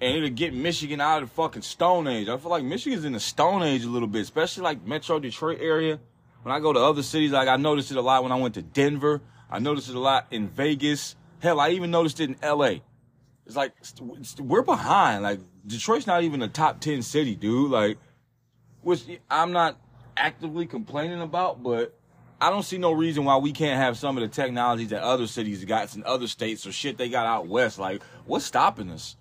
[0.00, 2.28] And it'll get Michigan out of the fucking Stone Age.
[2.28, 5.58] I feel like Michigan's in the Stone Age a little bit, especially like Metro Detroit
[5.60, 5.98] area.
[6.42, 8.54] When I go to other cities, like I noticed it a lot when I went
[8.54, 9.20] to Denver.
[9.50, 11.16] I noticed it a lot in Vegas.
[11.40, 12.76] Hell, I even noticed it in LA.
[13.46, 13.72] It's like,
[14.38, 15.22] we're behind.
[15.22, 17.70] Like, Detroit's not even a top 10 city, dude.
[17.70, 17.98] Like,
[18.82, 19.78] which I'm not
[20.16, 21.97] actively complaining about, but
[22.40, 25.26] I don't see no reason why we can't have some of the technologies that other
[25.26, 27.78] cities got in other states or shit they got out west.
[27.80, 29.16] Like, what's stopping us?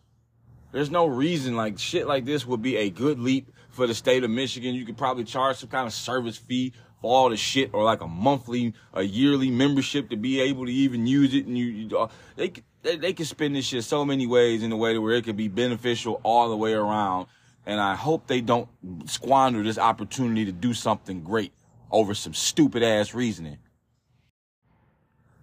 [0.72, 4.24] There's no reason like shit like this would be a good leap for the state
[4.24, 4.76] of Michigan.
[4.76, 8.02] You could probably charge some kind of service fee for all the shit or like
[8.02, 11.48] a monthly, a yearly membership to be able to even use it.
[11.48, 12.54] And you, you uh, they,
[12.84, 15.24] they, they can spend this shit so many ways in a way to where it
[15.24, 17.26] could be beneficial all the way around.
[17.66, 18.70] And I hope they don't
[19.06, 21.52] squander this opportunity to do something great
[21.92, 23.58] over some stupid ass reasoning.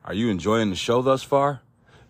[0.05, 1.63] Are you enjoying the show thus far?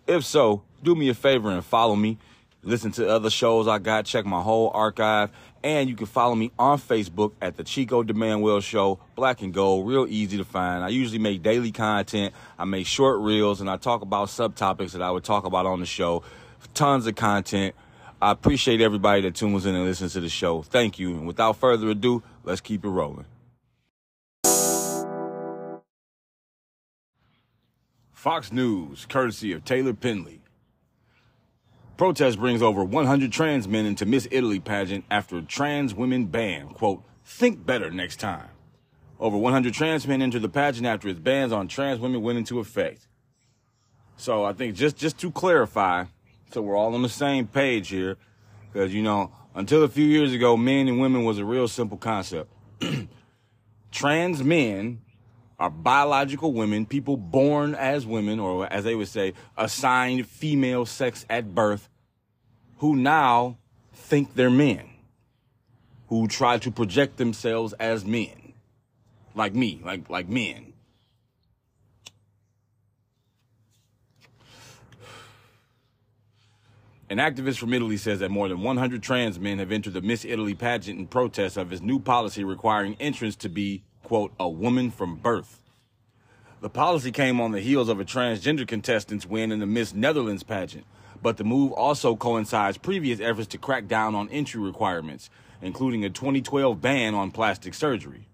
[0.05, 2.17] If so, do me a favor and follow me.
[2.61, 5.29] Listen to other shows I got, check my whole archive,
[5.63, 9.53] and you can follow me on Facebook at the Chico de Manuel Show, Black and
[9.53, 10.83] Gold, real easy to find.
[10.83, 15.03] I usually make daily content, I make short reels, and I talk about subtopics that
[15.03, 16.23] I would talk about on the show.
[16.73, 17.75] Tons of content.
[18.19, 20.63] I appreciate everybody that tunes in and listens to the show.
[20.63, 21.11] Thank you.
[21.11, 23.25] And without further ado, let's keep it rolling.
[28.25, 30.41] Fox News, courtesy of Taylor Penley.
[31.95, 36.69] Protest brings over 100 trans men into Miss Italy pageant after trans women ban.
[36.69, 38.49] Quote, think better next time.
[39.19, 42.57] Over 100 trans men enter the pageant after its bans on trans women went into
[42.57, 43.07] effect.
[44.17, 46.05] So I think just, just to clarify,
[46.51, 48.17] so we're all on the same page here,
[48.73, 51.99] because, you know, until a few years ago, men and women was a real simple
[51.99, 52.51] concept.
[53.91, 55.01] trans men
[55.59, 61.25] are biological women, people born as women, or as they would say, assigned female sex
[61.29, 61.89] at birth,
[62.77, 63.57] who now
[63.93, 64.89] think they're men,
[66.07, 68.53] who try to project themselves as men,
[69.33, 70.73] like me, like like men.
[77.07, 80.25] An activist from Italy says that more than 100 trans men have entered the Miss
[80.25, 84.91] Italy pageant in protest of its new policy requiring entrants to be quote, a woman
[84.91, 85.59] from birth.
[86.61, 90.43] The policy came on the heels of a transgender contestant's win in the Miss Netherlands
[90.43, 90.85] pageant,
[91.21, 95.29] but the move also coincides previous efforts to crack down on entry requirements,
[95.61, 98.27] including a 2012 ban on plastic surgery.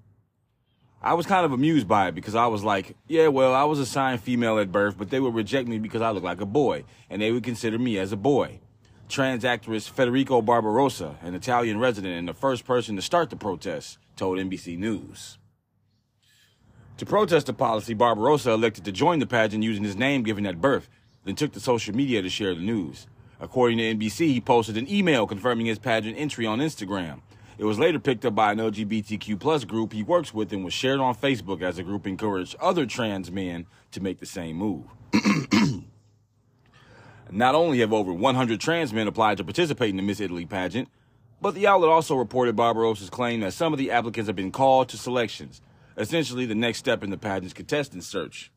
[1.01, 3.79] I was kind of amused by it because I was like, yeah, well, I was
[3.79, 6.83] assigned female at birth, but they would reject me because I look like a boy,
[7.09, 8.59] and they would consider me as a boy.
[9.09, 13.97] Trans actress Federico Barbarossa, an Italian resident and the first person to start the protest,
[14.15, 15.37] told NBC News.
[17.01, 20.61] To protest the policy, Barbarossa elected to join the pageant using his name given at
[20.61, 20.87] birth,
[21.25, 23.07] then took to social media to share the news.
[23.39, 27.21] According to NBC, he posted an email confirming his pageant entry on Instagram.
[27.57, 30.75] It was later picked up by an LGBTQ plus group he works with and was
[30.75, 34.85] shared on Facebook as the group encouraged other trans men to make the same move.
[37.31, 40.87] Not only have over 100 trans men applied to participate in the Miss Italy pageant,
[41.41, 44.89] but the outlet also reported Barbarossa's claim that some of the applicants have been called
[44.89, 45.61] to selections,
[45.97, 48.51] essentially the next step in the pageant's contestant search.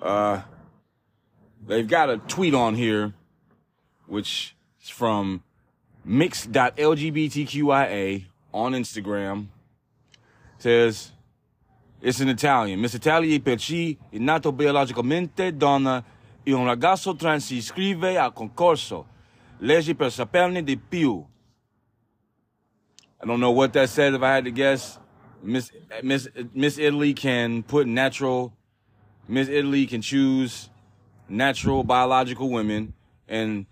[0.00, 0.42] Uh,
[1.66, 3.14] they've got a tweet on here,
[4.06, 5.42] which is from
[6.04, 9.46] mix.lgbtqia on Instagram.
[10.58, 11.12] says,
[12.00, 12.80] it's in Italian.
[12.80, 16.04] Miss Italia per chi è nato biologicamente donna
[16.42, 19.06] e un ragazzo trans si iscrive al concorso.
[19.58, 21.24] Leggi per saperne di più.
[23.24, 24.98] I don't know what that said if I had to guess.
[25.42, 25.72] Miss
[26.02, 28.52] Miss Miss Italy can put natural
[29.26, 30.68] Miss Italy can choose
[31.26, 32.92] natural biological women
[33.26, 33.64] and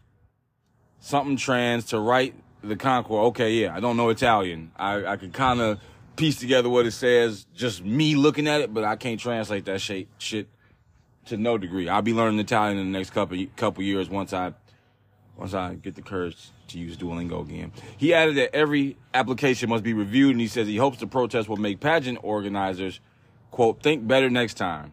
[1.01, 3.27] something trans to write the concord.
[3.27, 4.73] Okay, yeah, I don't know Italian.
[4.75, 5.81] I, I can kind of
[6.17, 9.83] piece together what it says, just me looking at it, but I can't translate that
[9.83, 10.49] shit, shit
[11.27, 11.91] to no degree.
[11.91, 14.55] I'll be learning Italian in the next couple couple years once I
[15.37, 16.39] once I get the courage
[16.73, 17.73] to use Duolingo again.
[17.97, 21.49] He added that every application must be reviewed, and he says he hopes the protest
[21.49, 23.01] will make pageant organizers,
[23.51, 24.93] quote, think better next time.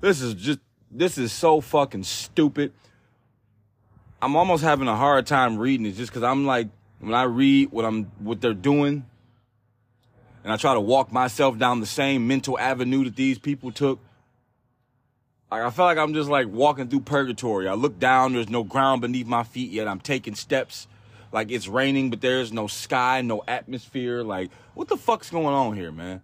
[0.00, 0.60] This is just,
[0.90, 2.72] this is so fucking stupid.
[4.22, 6.68] I'm almost having a hard time reading it just because I'm like,
[7.00, 9.04] when I read what I'm, what they're doing,
[10.44, 13.98] and I try to walk myself down the same mental avenue that these people took,
[15.50, 17.68] like I feel like I'm just like walking through purgatory.
[17.68, 19.88] I look down, there's no ground beneath my feet yet.
[19.88, 20.86] I'm taking steps.
[21.32, 24.22] Like it's raining, but there's no sky, no atmosphere.
[24.22, 26.22] Like, what the fuck's going on here, man?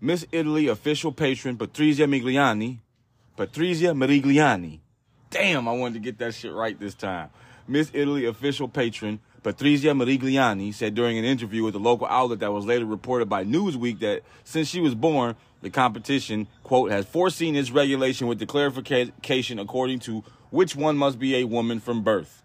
[0.00, 2.78] Miss Italy official patron Patrizia Migliani.
[3.36, 4.80] Patrizia Mirigliani.
[5.30, 7.30] Damn, I wanted to get that shit right this time.
[7.68, 12.52] Miss Italy official patron Patrizia Mirigliani said during an interview with a local outlet that
[12.52, 17.56] was later reported by Newsweek that since she was born, the competition, quote, has foreseen
[17.56, 22.42] its regulation with the clarification according to which one must be a woman from birth.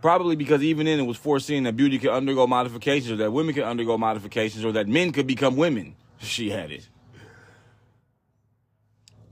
[0.00, 3.54] Probably because even then it was foreseen that beauty could undergo modifications, or that women
[3.54, 5.94] could undergo modifications, or that men could become women.
[6.18, 6.88] She had it.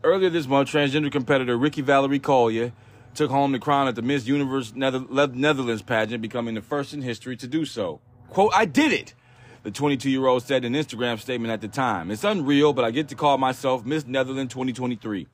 [0.02, 2.72] Earlier this month, transgender competitor Rikkie Valerie Collier
[3.14, 7.02] took home the crown at the Miss Universe Nether- Netherlands pageant, becoming the first in
[7.02, 8.00] history to do so.
[8.28, 9.14] Quote, I did it!
[9.62, 12.10] The 22 year old said in an Instagram statement at the time.
[12.10, 15.26] It's unreal, but I get to call myself Miss Netherlands 2023.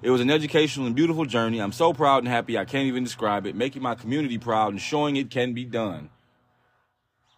[0.00, 1.60] It was an educational and beautiful journey.
[1.60, 4.80] I'm so proud and happy I can't even describe it, making my community proud and
[4.80, 6.10] showing it can be done.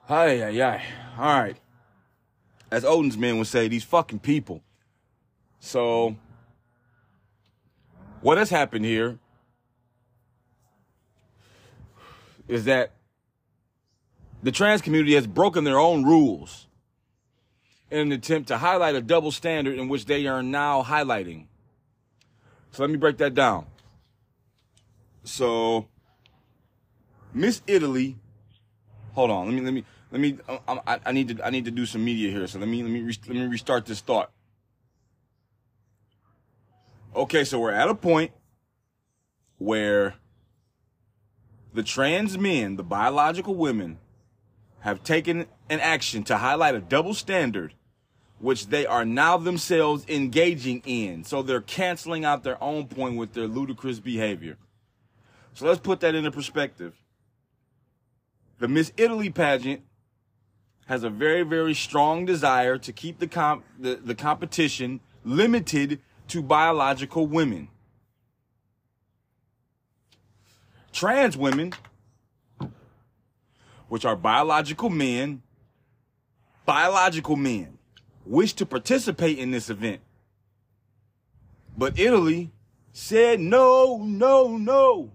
[0.07, 0.84] Hi, hi, hi.
[1.18, 1.57] All right.
[2.70, 4.62] As Odin's men would say, these fucking people.
[5.61, 6.16] So,
[8.20, 9.18] what has happened here
[12.49, 12.95] is that
[14.43, 16.66] the trans community has broken their own rules
[17.91, 21.47] in an attempt to highlight a double standard in which they are now highlighting.
[22.72, 23.66] So let me break that down.
[25.24, 25.89] So,
[27.32, 28.16] Miss Italy,
[29.14, 29.47] hold on.
[29.47, 30.39] Let me let me let me.
[30.49, 32.47] Um, um, I, I need to I need to do some media here.
[32.47, 34.30] So let me let me let me restart this thought.
[37.14, 38.32] Okay, so we're at a point
[39.59, 40.14] where
[41.72, 43.99] the trans men, the biological women,
[44.81, 47.74] have taken an action to highlight a double standard
[48.39, 51.24] which they are now themselves engaging in.
[51.24, 54.59] So they're canceling out their own point with their ludicrous behavior.
[55.55, 56.95] So let's put that into perspective.
[58.59, 59.83] The Miss Italy pageant
[60.87, 66.43] has a very, very strong desire to keep the, comp- the, the competition limited to
[66.43, 67.68] biological women.
[70.93, 71.74] Trans women,
[73.89, 75.43] which are biological men,
[76.64, 77.78] biological men,
[78.24, 80.01] wish to participate in this event.
[81.76, 82.51] But Italy
[82.93, 85.12] said no, no, no.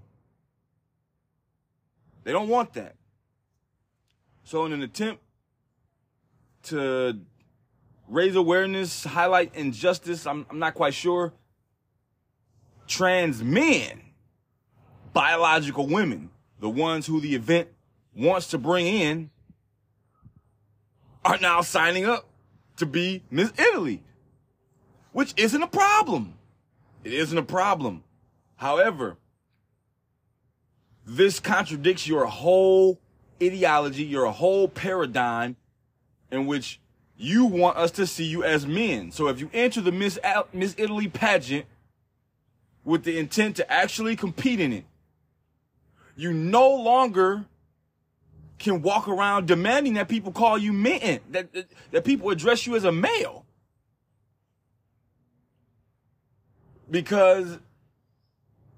[2.24, 2.96] They don't want that.
[4.44, 5.22] So in an attempt
[6.64, 7.20] to
[8.08, 11.34] raise awareness, highlight injustice, I'm, I'm not quite sure,
[12.88, 14.02] trans men,
[15.14, 17.70] biological women, the ones who the event
[18.16, 19.30] wants to bring in,
[21.24, 22.28] are now signing up
[22.78, 24.04] to be Miss Italy,
[25.12, 26.34] which isn't a problem.
[27.04, 28.04] It isn't a problem.
[28.56, 29.18] However,
[31.06, 33.00] this contradicts your whole
[33.42, 35.56] ideology, your whole paradigm
[36.32, 36.80] in which
[37.18, 39.12] you want us to see you as men.
[39.12, 40.20] So if you enter the Miss,
[40.54, 41.66] Miss Italy pageant
[42.84, 44.86] with the intent to actually compete in it,
[46.16, 47.46] you no longer
[48.62, 52.76] can walk around demanding that people call you men, that, that, that people address you
[52.76, 53.46] as a male.
[56.90, 57.60] Because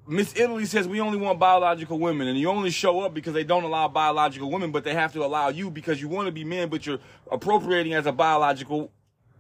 [0.08, 3.44] Miss Italy says we only want biological women, and you only show up because they
[3.44, 6.44] don't allow biological women, but they have to allow you because you want to be
[6.44, 7.00] men, but you're
[7.32, 8.92] appropriating as a biological,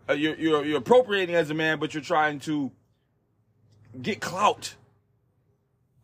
[0.09, 2.71] uh, you're, you're, you're appropriating as a man, but you're trying to
[4.01, 4.75] get clout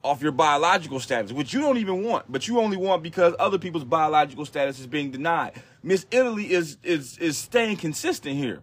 [0.03, 3.57] off your biological status, which you don't even want, but you only want because other
[3.57, 5.53] people's biological status is being denied.
[5.83, 8.61] Miss Italy is is is staying consistent here.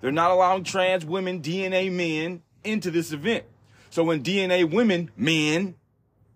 [0.00, 3.44] They're not allowing trans women, DNA men into this event.
[3.90, 5.74] So when DNA women, men,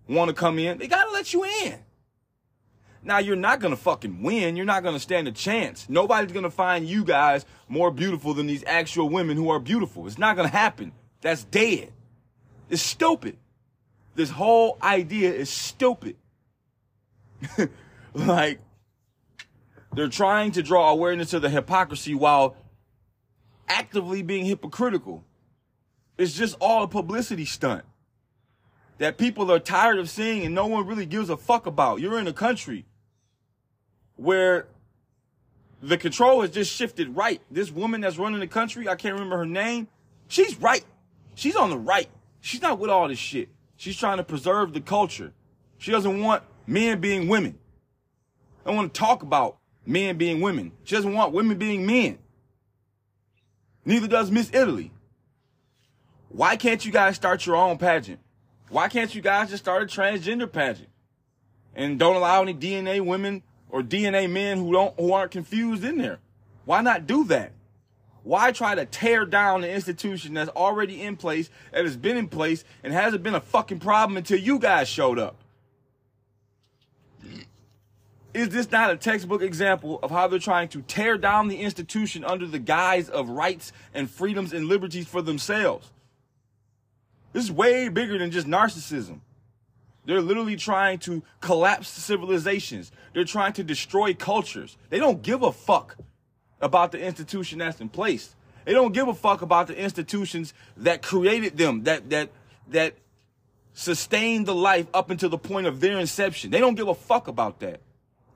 [0.09, 1.79] want to come in, they gotta let you in.
[3.05, 4.57] Now you're not gonna fucking win.
[4.57, 5.89] You're not gonna stand a chance.
[5.89, 10.07] Nobody's gonna find you guys more beautiful than these actual women who are beautiful.
[10.07, 10.93] It's not gonna happen.
[11.23, 11.93] That's dead.
[12.68, 13.39] It's stupid.
[14.14, 16.16] This whole idea is stupid.
[18.14, 18.61] like,
[19.95, 22.57] they're trying to draw awareness to the hypocrisy while
[23.68, 25.25] actively being hypocritical.
[26.18, 27.85] It's just all a publicity stunt
[28.99, 32.01] that people are tired of seeing and no one really gives a fuck about.
[32.01, 32.85] You're in a country
[34.16, 34.66] where
[35.83, 37.41] the control has just shifted right.
[37.51, 39.89] This woman that's running the country, I can't remember her name,
[40.29, 40.85] she's right.
[41.35, 42.09] She's on the right.
[42.41, 43.49] She's not with all this shit.
[43.76, 45.33] She's trying to preserve the culture.
[45.78, 47.59] She doesn't want men being women.
[48.64, 50.72] I don't want to talk about men being women.
[50.85, 52.18] She doesn't want women being men.
[53.85, 54.93] Neither does Miss Italy.
[56.28, 58.20] Why can't you guys start your own pageant?
[58.68, 60.89] Why can't you guys just start a transgender pageant?
[61.74, 65.99] And don't allow any DNA women or DNA men who don't who aren't confused in
[65.99, 66.20] there.
[66.64, 67.53] Why not do that?
[68.25, 72.29] Why try to tear down the institution that's already in place, that has been in
[72.29, 75.37] place, and hasn't been a fucking problem until you guys showed up?
[78.35, 82.25] Is this not a textbook example of how they're trying to tear down the institution
[82.25, 85.91] under the guise of rights and freedoms and liberties for themselves?
[87.33, 89.20] This is way bigger than just narcissism.
[90.05, 92.91] They're literally trying to collapse civilizations.
[93.12, 94.77] They're trying to destroy cultures.
[94.89, 95.97] They don't give a fuck
[96.63, 98.35] about the institution that's in place.
[98.65, 102.31] They don't give a fuck about the institutions that created them, that that
[102.69, 102.95] that
[103.75, 106.51] sustained the life up until the point of their inception.
[106.51, 107.81] They don't give a fuck about that.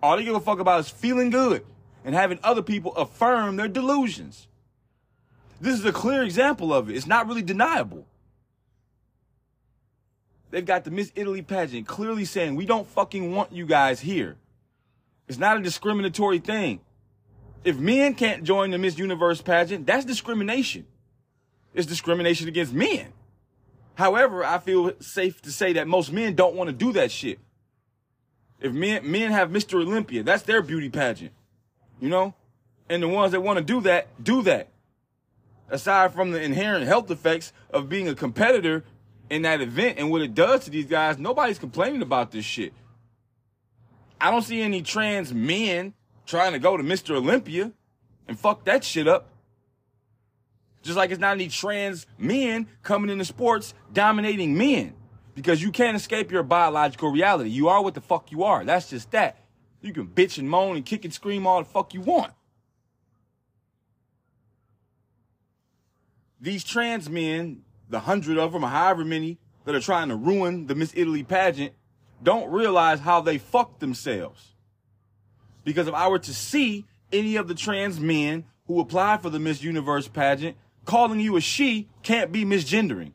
[0.02, 1.64] All they give a fuck about is feeling good
[2.04, 4.48] and having other people affirm their delusions.
[5.60, 6.96] This is a clear example of it.
[6.96, 8.06] It's not really deniable.
[10.50, 14.36] They've got the Miss Italy pageant clearly saying, we don't fucking want you guys here.
[15.28, 16.80] It's not a discriminatory thing.
[17.66, 20.86] If men can't join the Miss Universe pageant, that's discrimination.
[21.74, 23.12] It's discrimination against men.
[23.96, 27.40] However, I feel safe to say that most men don't want to do that shit.
[28.60, 29.80] If men men have Mr.
[29.80, 31.32] Olympia, that's their beauty pageant.
[32.00, 32.34] You know?
[32.88, 34.68] And the ones that want to do that, do that.
[35.68, 38.84] Aside from the inherent health effects of being a competitor
[39.28, 42.72] in that event and what it does to these guys, nobody's complaining about this shit.
[44.20, 45.94] I don't see any trans men
[46.26, 47.14] trying to go to Mr.
[47.14, 47.72] Olympia
[48.28, 49.30] and fuck that shit up.
[50.82, 54.94] Just like it's not any trans men coming into sports dominating men
[55.34, 57.50] because you can't escape your biological reality.
[57.50, 58.64] You are what the fuck you are.
[58.64, 59.44] That's just that.
[59.82, 62.32] You can bitch and moan and kick and scream all the fuck you want.
[66.40, 70.66] These trans men, the hundred of them or however many that are trying to ruin
[70.66, 71.72] the Miss Italy pageant,
[72.22, 74.55] don't realize how they fucked themselves.
[75.66, 79.40] Because if I were to see any of the trans men who apply for the
[79.40, 83.14] Miss Universe pageant, calling you a she can't be misgendering.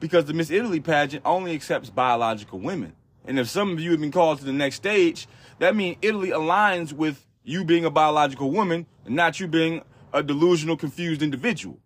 [0.00, 2.94] Because the Miss Italy pageant only accepts biological women.
[3.26, 5.28] And if some of you have been called to the next stage,
[5.58, 9.82] that means Italy aligns with you being a biological woman and not you being
[10.14, 11.78] a delusional, confused individual.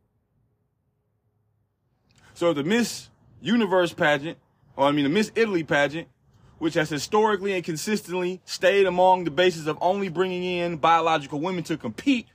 [2.35, 4.39] So the Miss Universe pageant,
[4.77, 6.07] or I mean the Miss Italy pageant,
[6.59, 11.65] which has historically and consistently stayed among the basis of only bringing in biological women
[11.65, 12.27] to compete,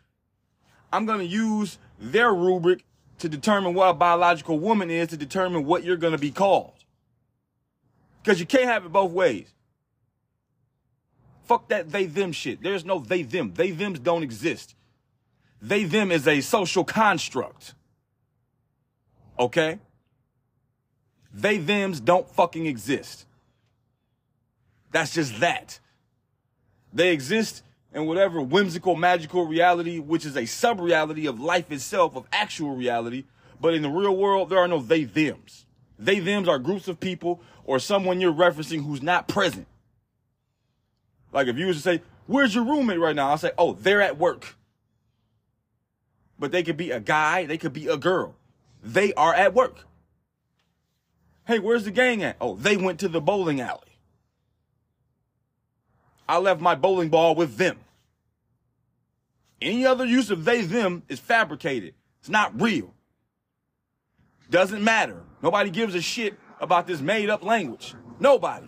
[0.91, 2.85] I'm going to use their rubric
[3.19, 6.73] to determine what a biological woman is to determine what you're going to be called.
[8.21, 9.53] Because you can't have it both ways.
[11.43, 12.63] Fuck that they them shit.
[12.63, 13.53] There's no they them.
[13.53, 14.75] They thems don't exist.
[15.61, 17.73] They them is a social construct.
[19.37, 19.79] Okay?
[21.33, 23.25] They thems don't fucking exist.
[24.93, 25.79] That's just that.
[26.93, 27.63] They exist
[27.93, 32.75] in whatever whimsical, magical reality, which is a sub reality of life itself, of actual
[32.75, 33.25] reality.
[33.59, 35.65] But in the real world, there are no they thems.
[35.97, 39.67] They thems are groups of people or someone you're referencing who's not present.
[41.31, 43.29] Like if you was to say, where's your roommate right now?
[43.29, 44.55] I'll say, oh, they're at work.
[46.37, 48.35] But they could be a guy, they could be a girl.
[48.83, 49.87] They are at work.
[51.47, 52.37] Hey, where's the gang at?
[52.39, 53.92] Oh, they went to the bowling alley.
[56.27, 57.77] I left my bowling ball with them.
[59.61, 61.93] Any other use of they, them is fabricated.
[62.19, 62.93] It's not real.
[64.49, 65.21] Doesn't matter.
[65.41, 67.95] Nobody gives a shit about this made up language.
[68.19, 68.67] Nobody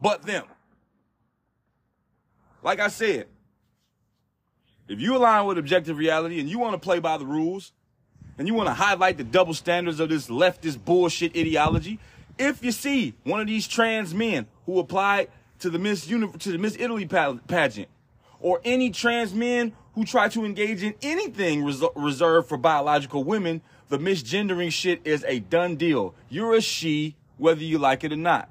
[0.00, 0.44] but them.
[2.62, 3.26] Like I said,
[4.88, 7.72] if you align with objective reality and you want to play by the rules
[8.38, 11.98] and you want to highlight the double standards of this leftist bullshit ideology,
[12.38, 15.28] if you see one of these trans men who applied
[15.64, 17.88] to the Miss to the Miss Italy pageant
[18.38, 23.62] or any trans men who try to engage in anything res- reserved for biological women,
[23.88, 26.14] the misgendering shit is a done deal.
[26.28, 28.50] You're a she, whether you like it or not.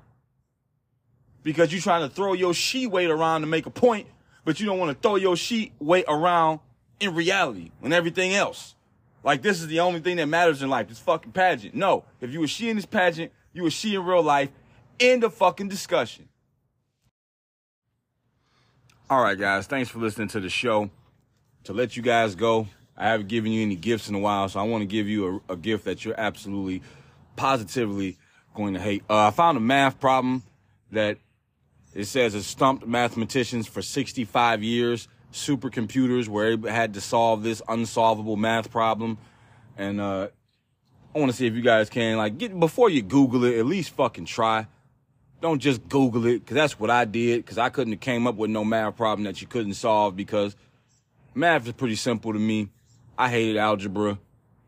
[1.43, 4.07] Because you're trying to throw your she weight around to make a point,
[4.43, 6.61] but you don't want to throw your she weight around
[6.99, 8.74] in reality and everything else.
[9.24, 11.76] Like this is the only thing that matters in life, this fucking pageant.
[11.76, 14.49] No, if you were she in this pageant, you were she in real life.
[14.99, 16.28] End of fucking discussion.
[19.10, 20.89] All right, guys, thanks for listening to the show.
[21.66, 24.62] To let you guys go, I haven't given you any gifts in a while, so
[24.62, 26.82] I want to give you a, a gift that you're absolutely,
[27.36, 28.18] positively
[28.56, 29.04] going to hate.
[29.10, 30.43] Uh, I found a math problem
[30.91, 31.18] that
[31.93, 35.10] it says it stumped mathematicians for 65 years.
[35.34, 39.18] Supercomputers were had to solve this unsolvable math problem,
[39.78, 40.30] and uh,
[41.14, 43.66] I want to see if you guys can like get before you Google it, at
[43.66, 44.66] least fucking try.
[45.44, 48.36] Don't just Google it, cause that's what I did, cause I couldn't have came up
[48.36, 50.56] with no math problem that you couldn't solve because
[51.36, 52.70] math is pretty simple to me.
[53.18, 54.18] I hated algebra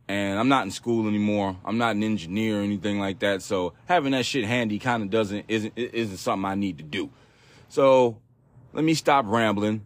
[0.10, 1.56] and I'm not in school anymore.
[1.64, 3.42] I'm not an engineer or anything like that.
[3.42, 7.10] So having that shit handy kind of doesn't, isn't, isn't something I need to do.
[7.70, 8.18] So
[8.74, 9.86] let me stop rambling.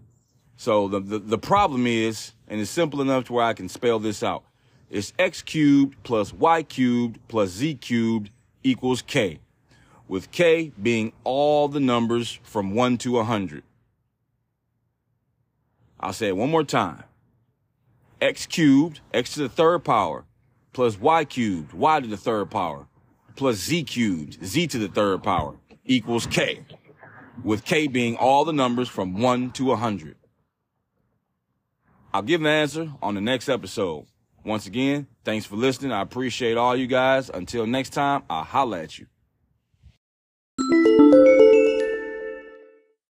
[0.58, 4.00] So the, the, the problem is, and it's simple enough to where I can spell
[4.00, 4.44] this out.
[4.90, 8.32] It's x cubed plus y cubed plus z cubed
[8.64, 9.40] equals k
[10.10, 13.64] with K being all the numbers from 1 to 100.
[16.00, 17.04] I'll say it one more time.
[18.20, 20.26] X cubed, X to the third power,
[20.74, 22.88] plus Y cubed, Y to the third power,
[23.36, 25.56] plus Z cubed, Z to the third power,
[25.86, 26.66] equals K,
[27.44, 30.16] with K being all the numbers from 1 to 100.
[32.14, 34.08] I'll give an answer on the next episode.
[34.44, 35.92] Once again, thanks for listening.
[35.92, 37.30] I appreciate all you guys.
[37.30, 39.06] Until next time, I'll holla at you.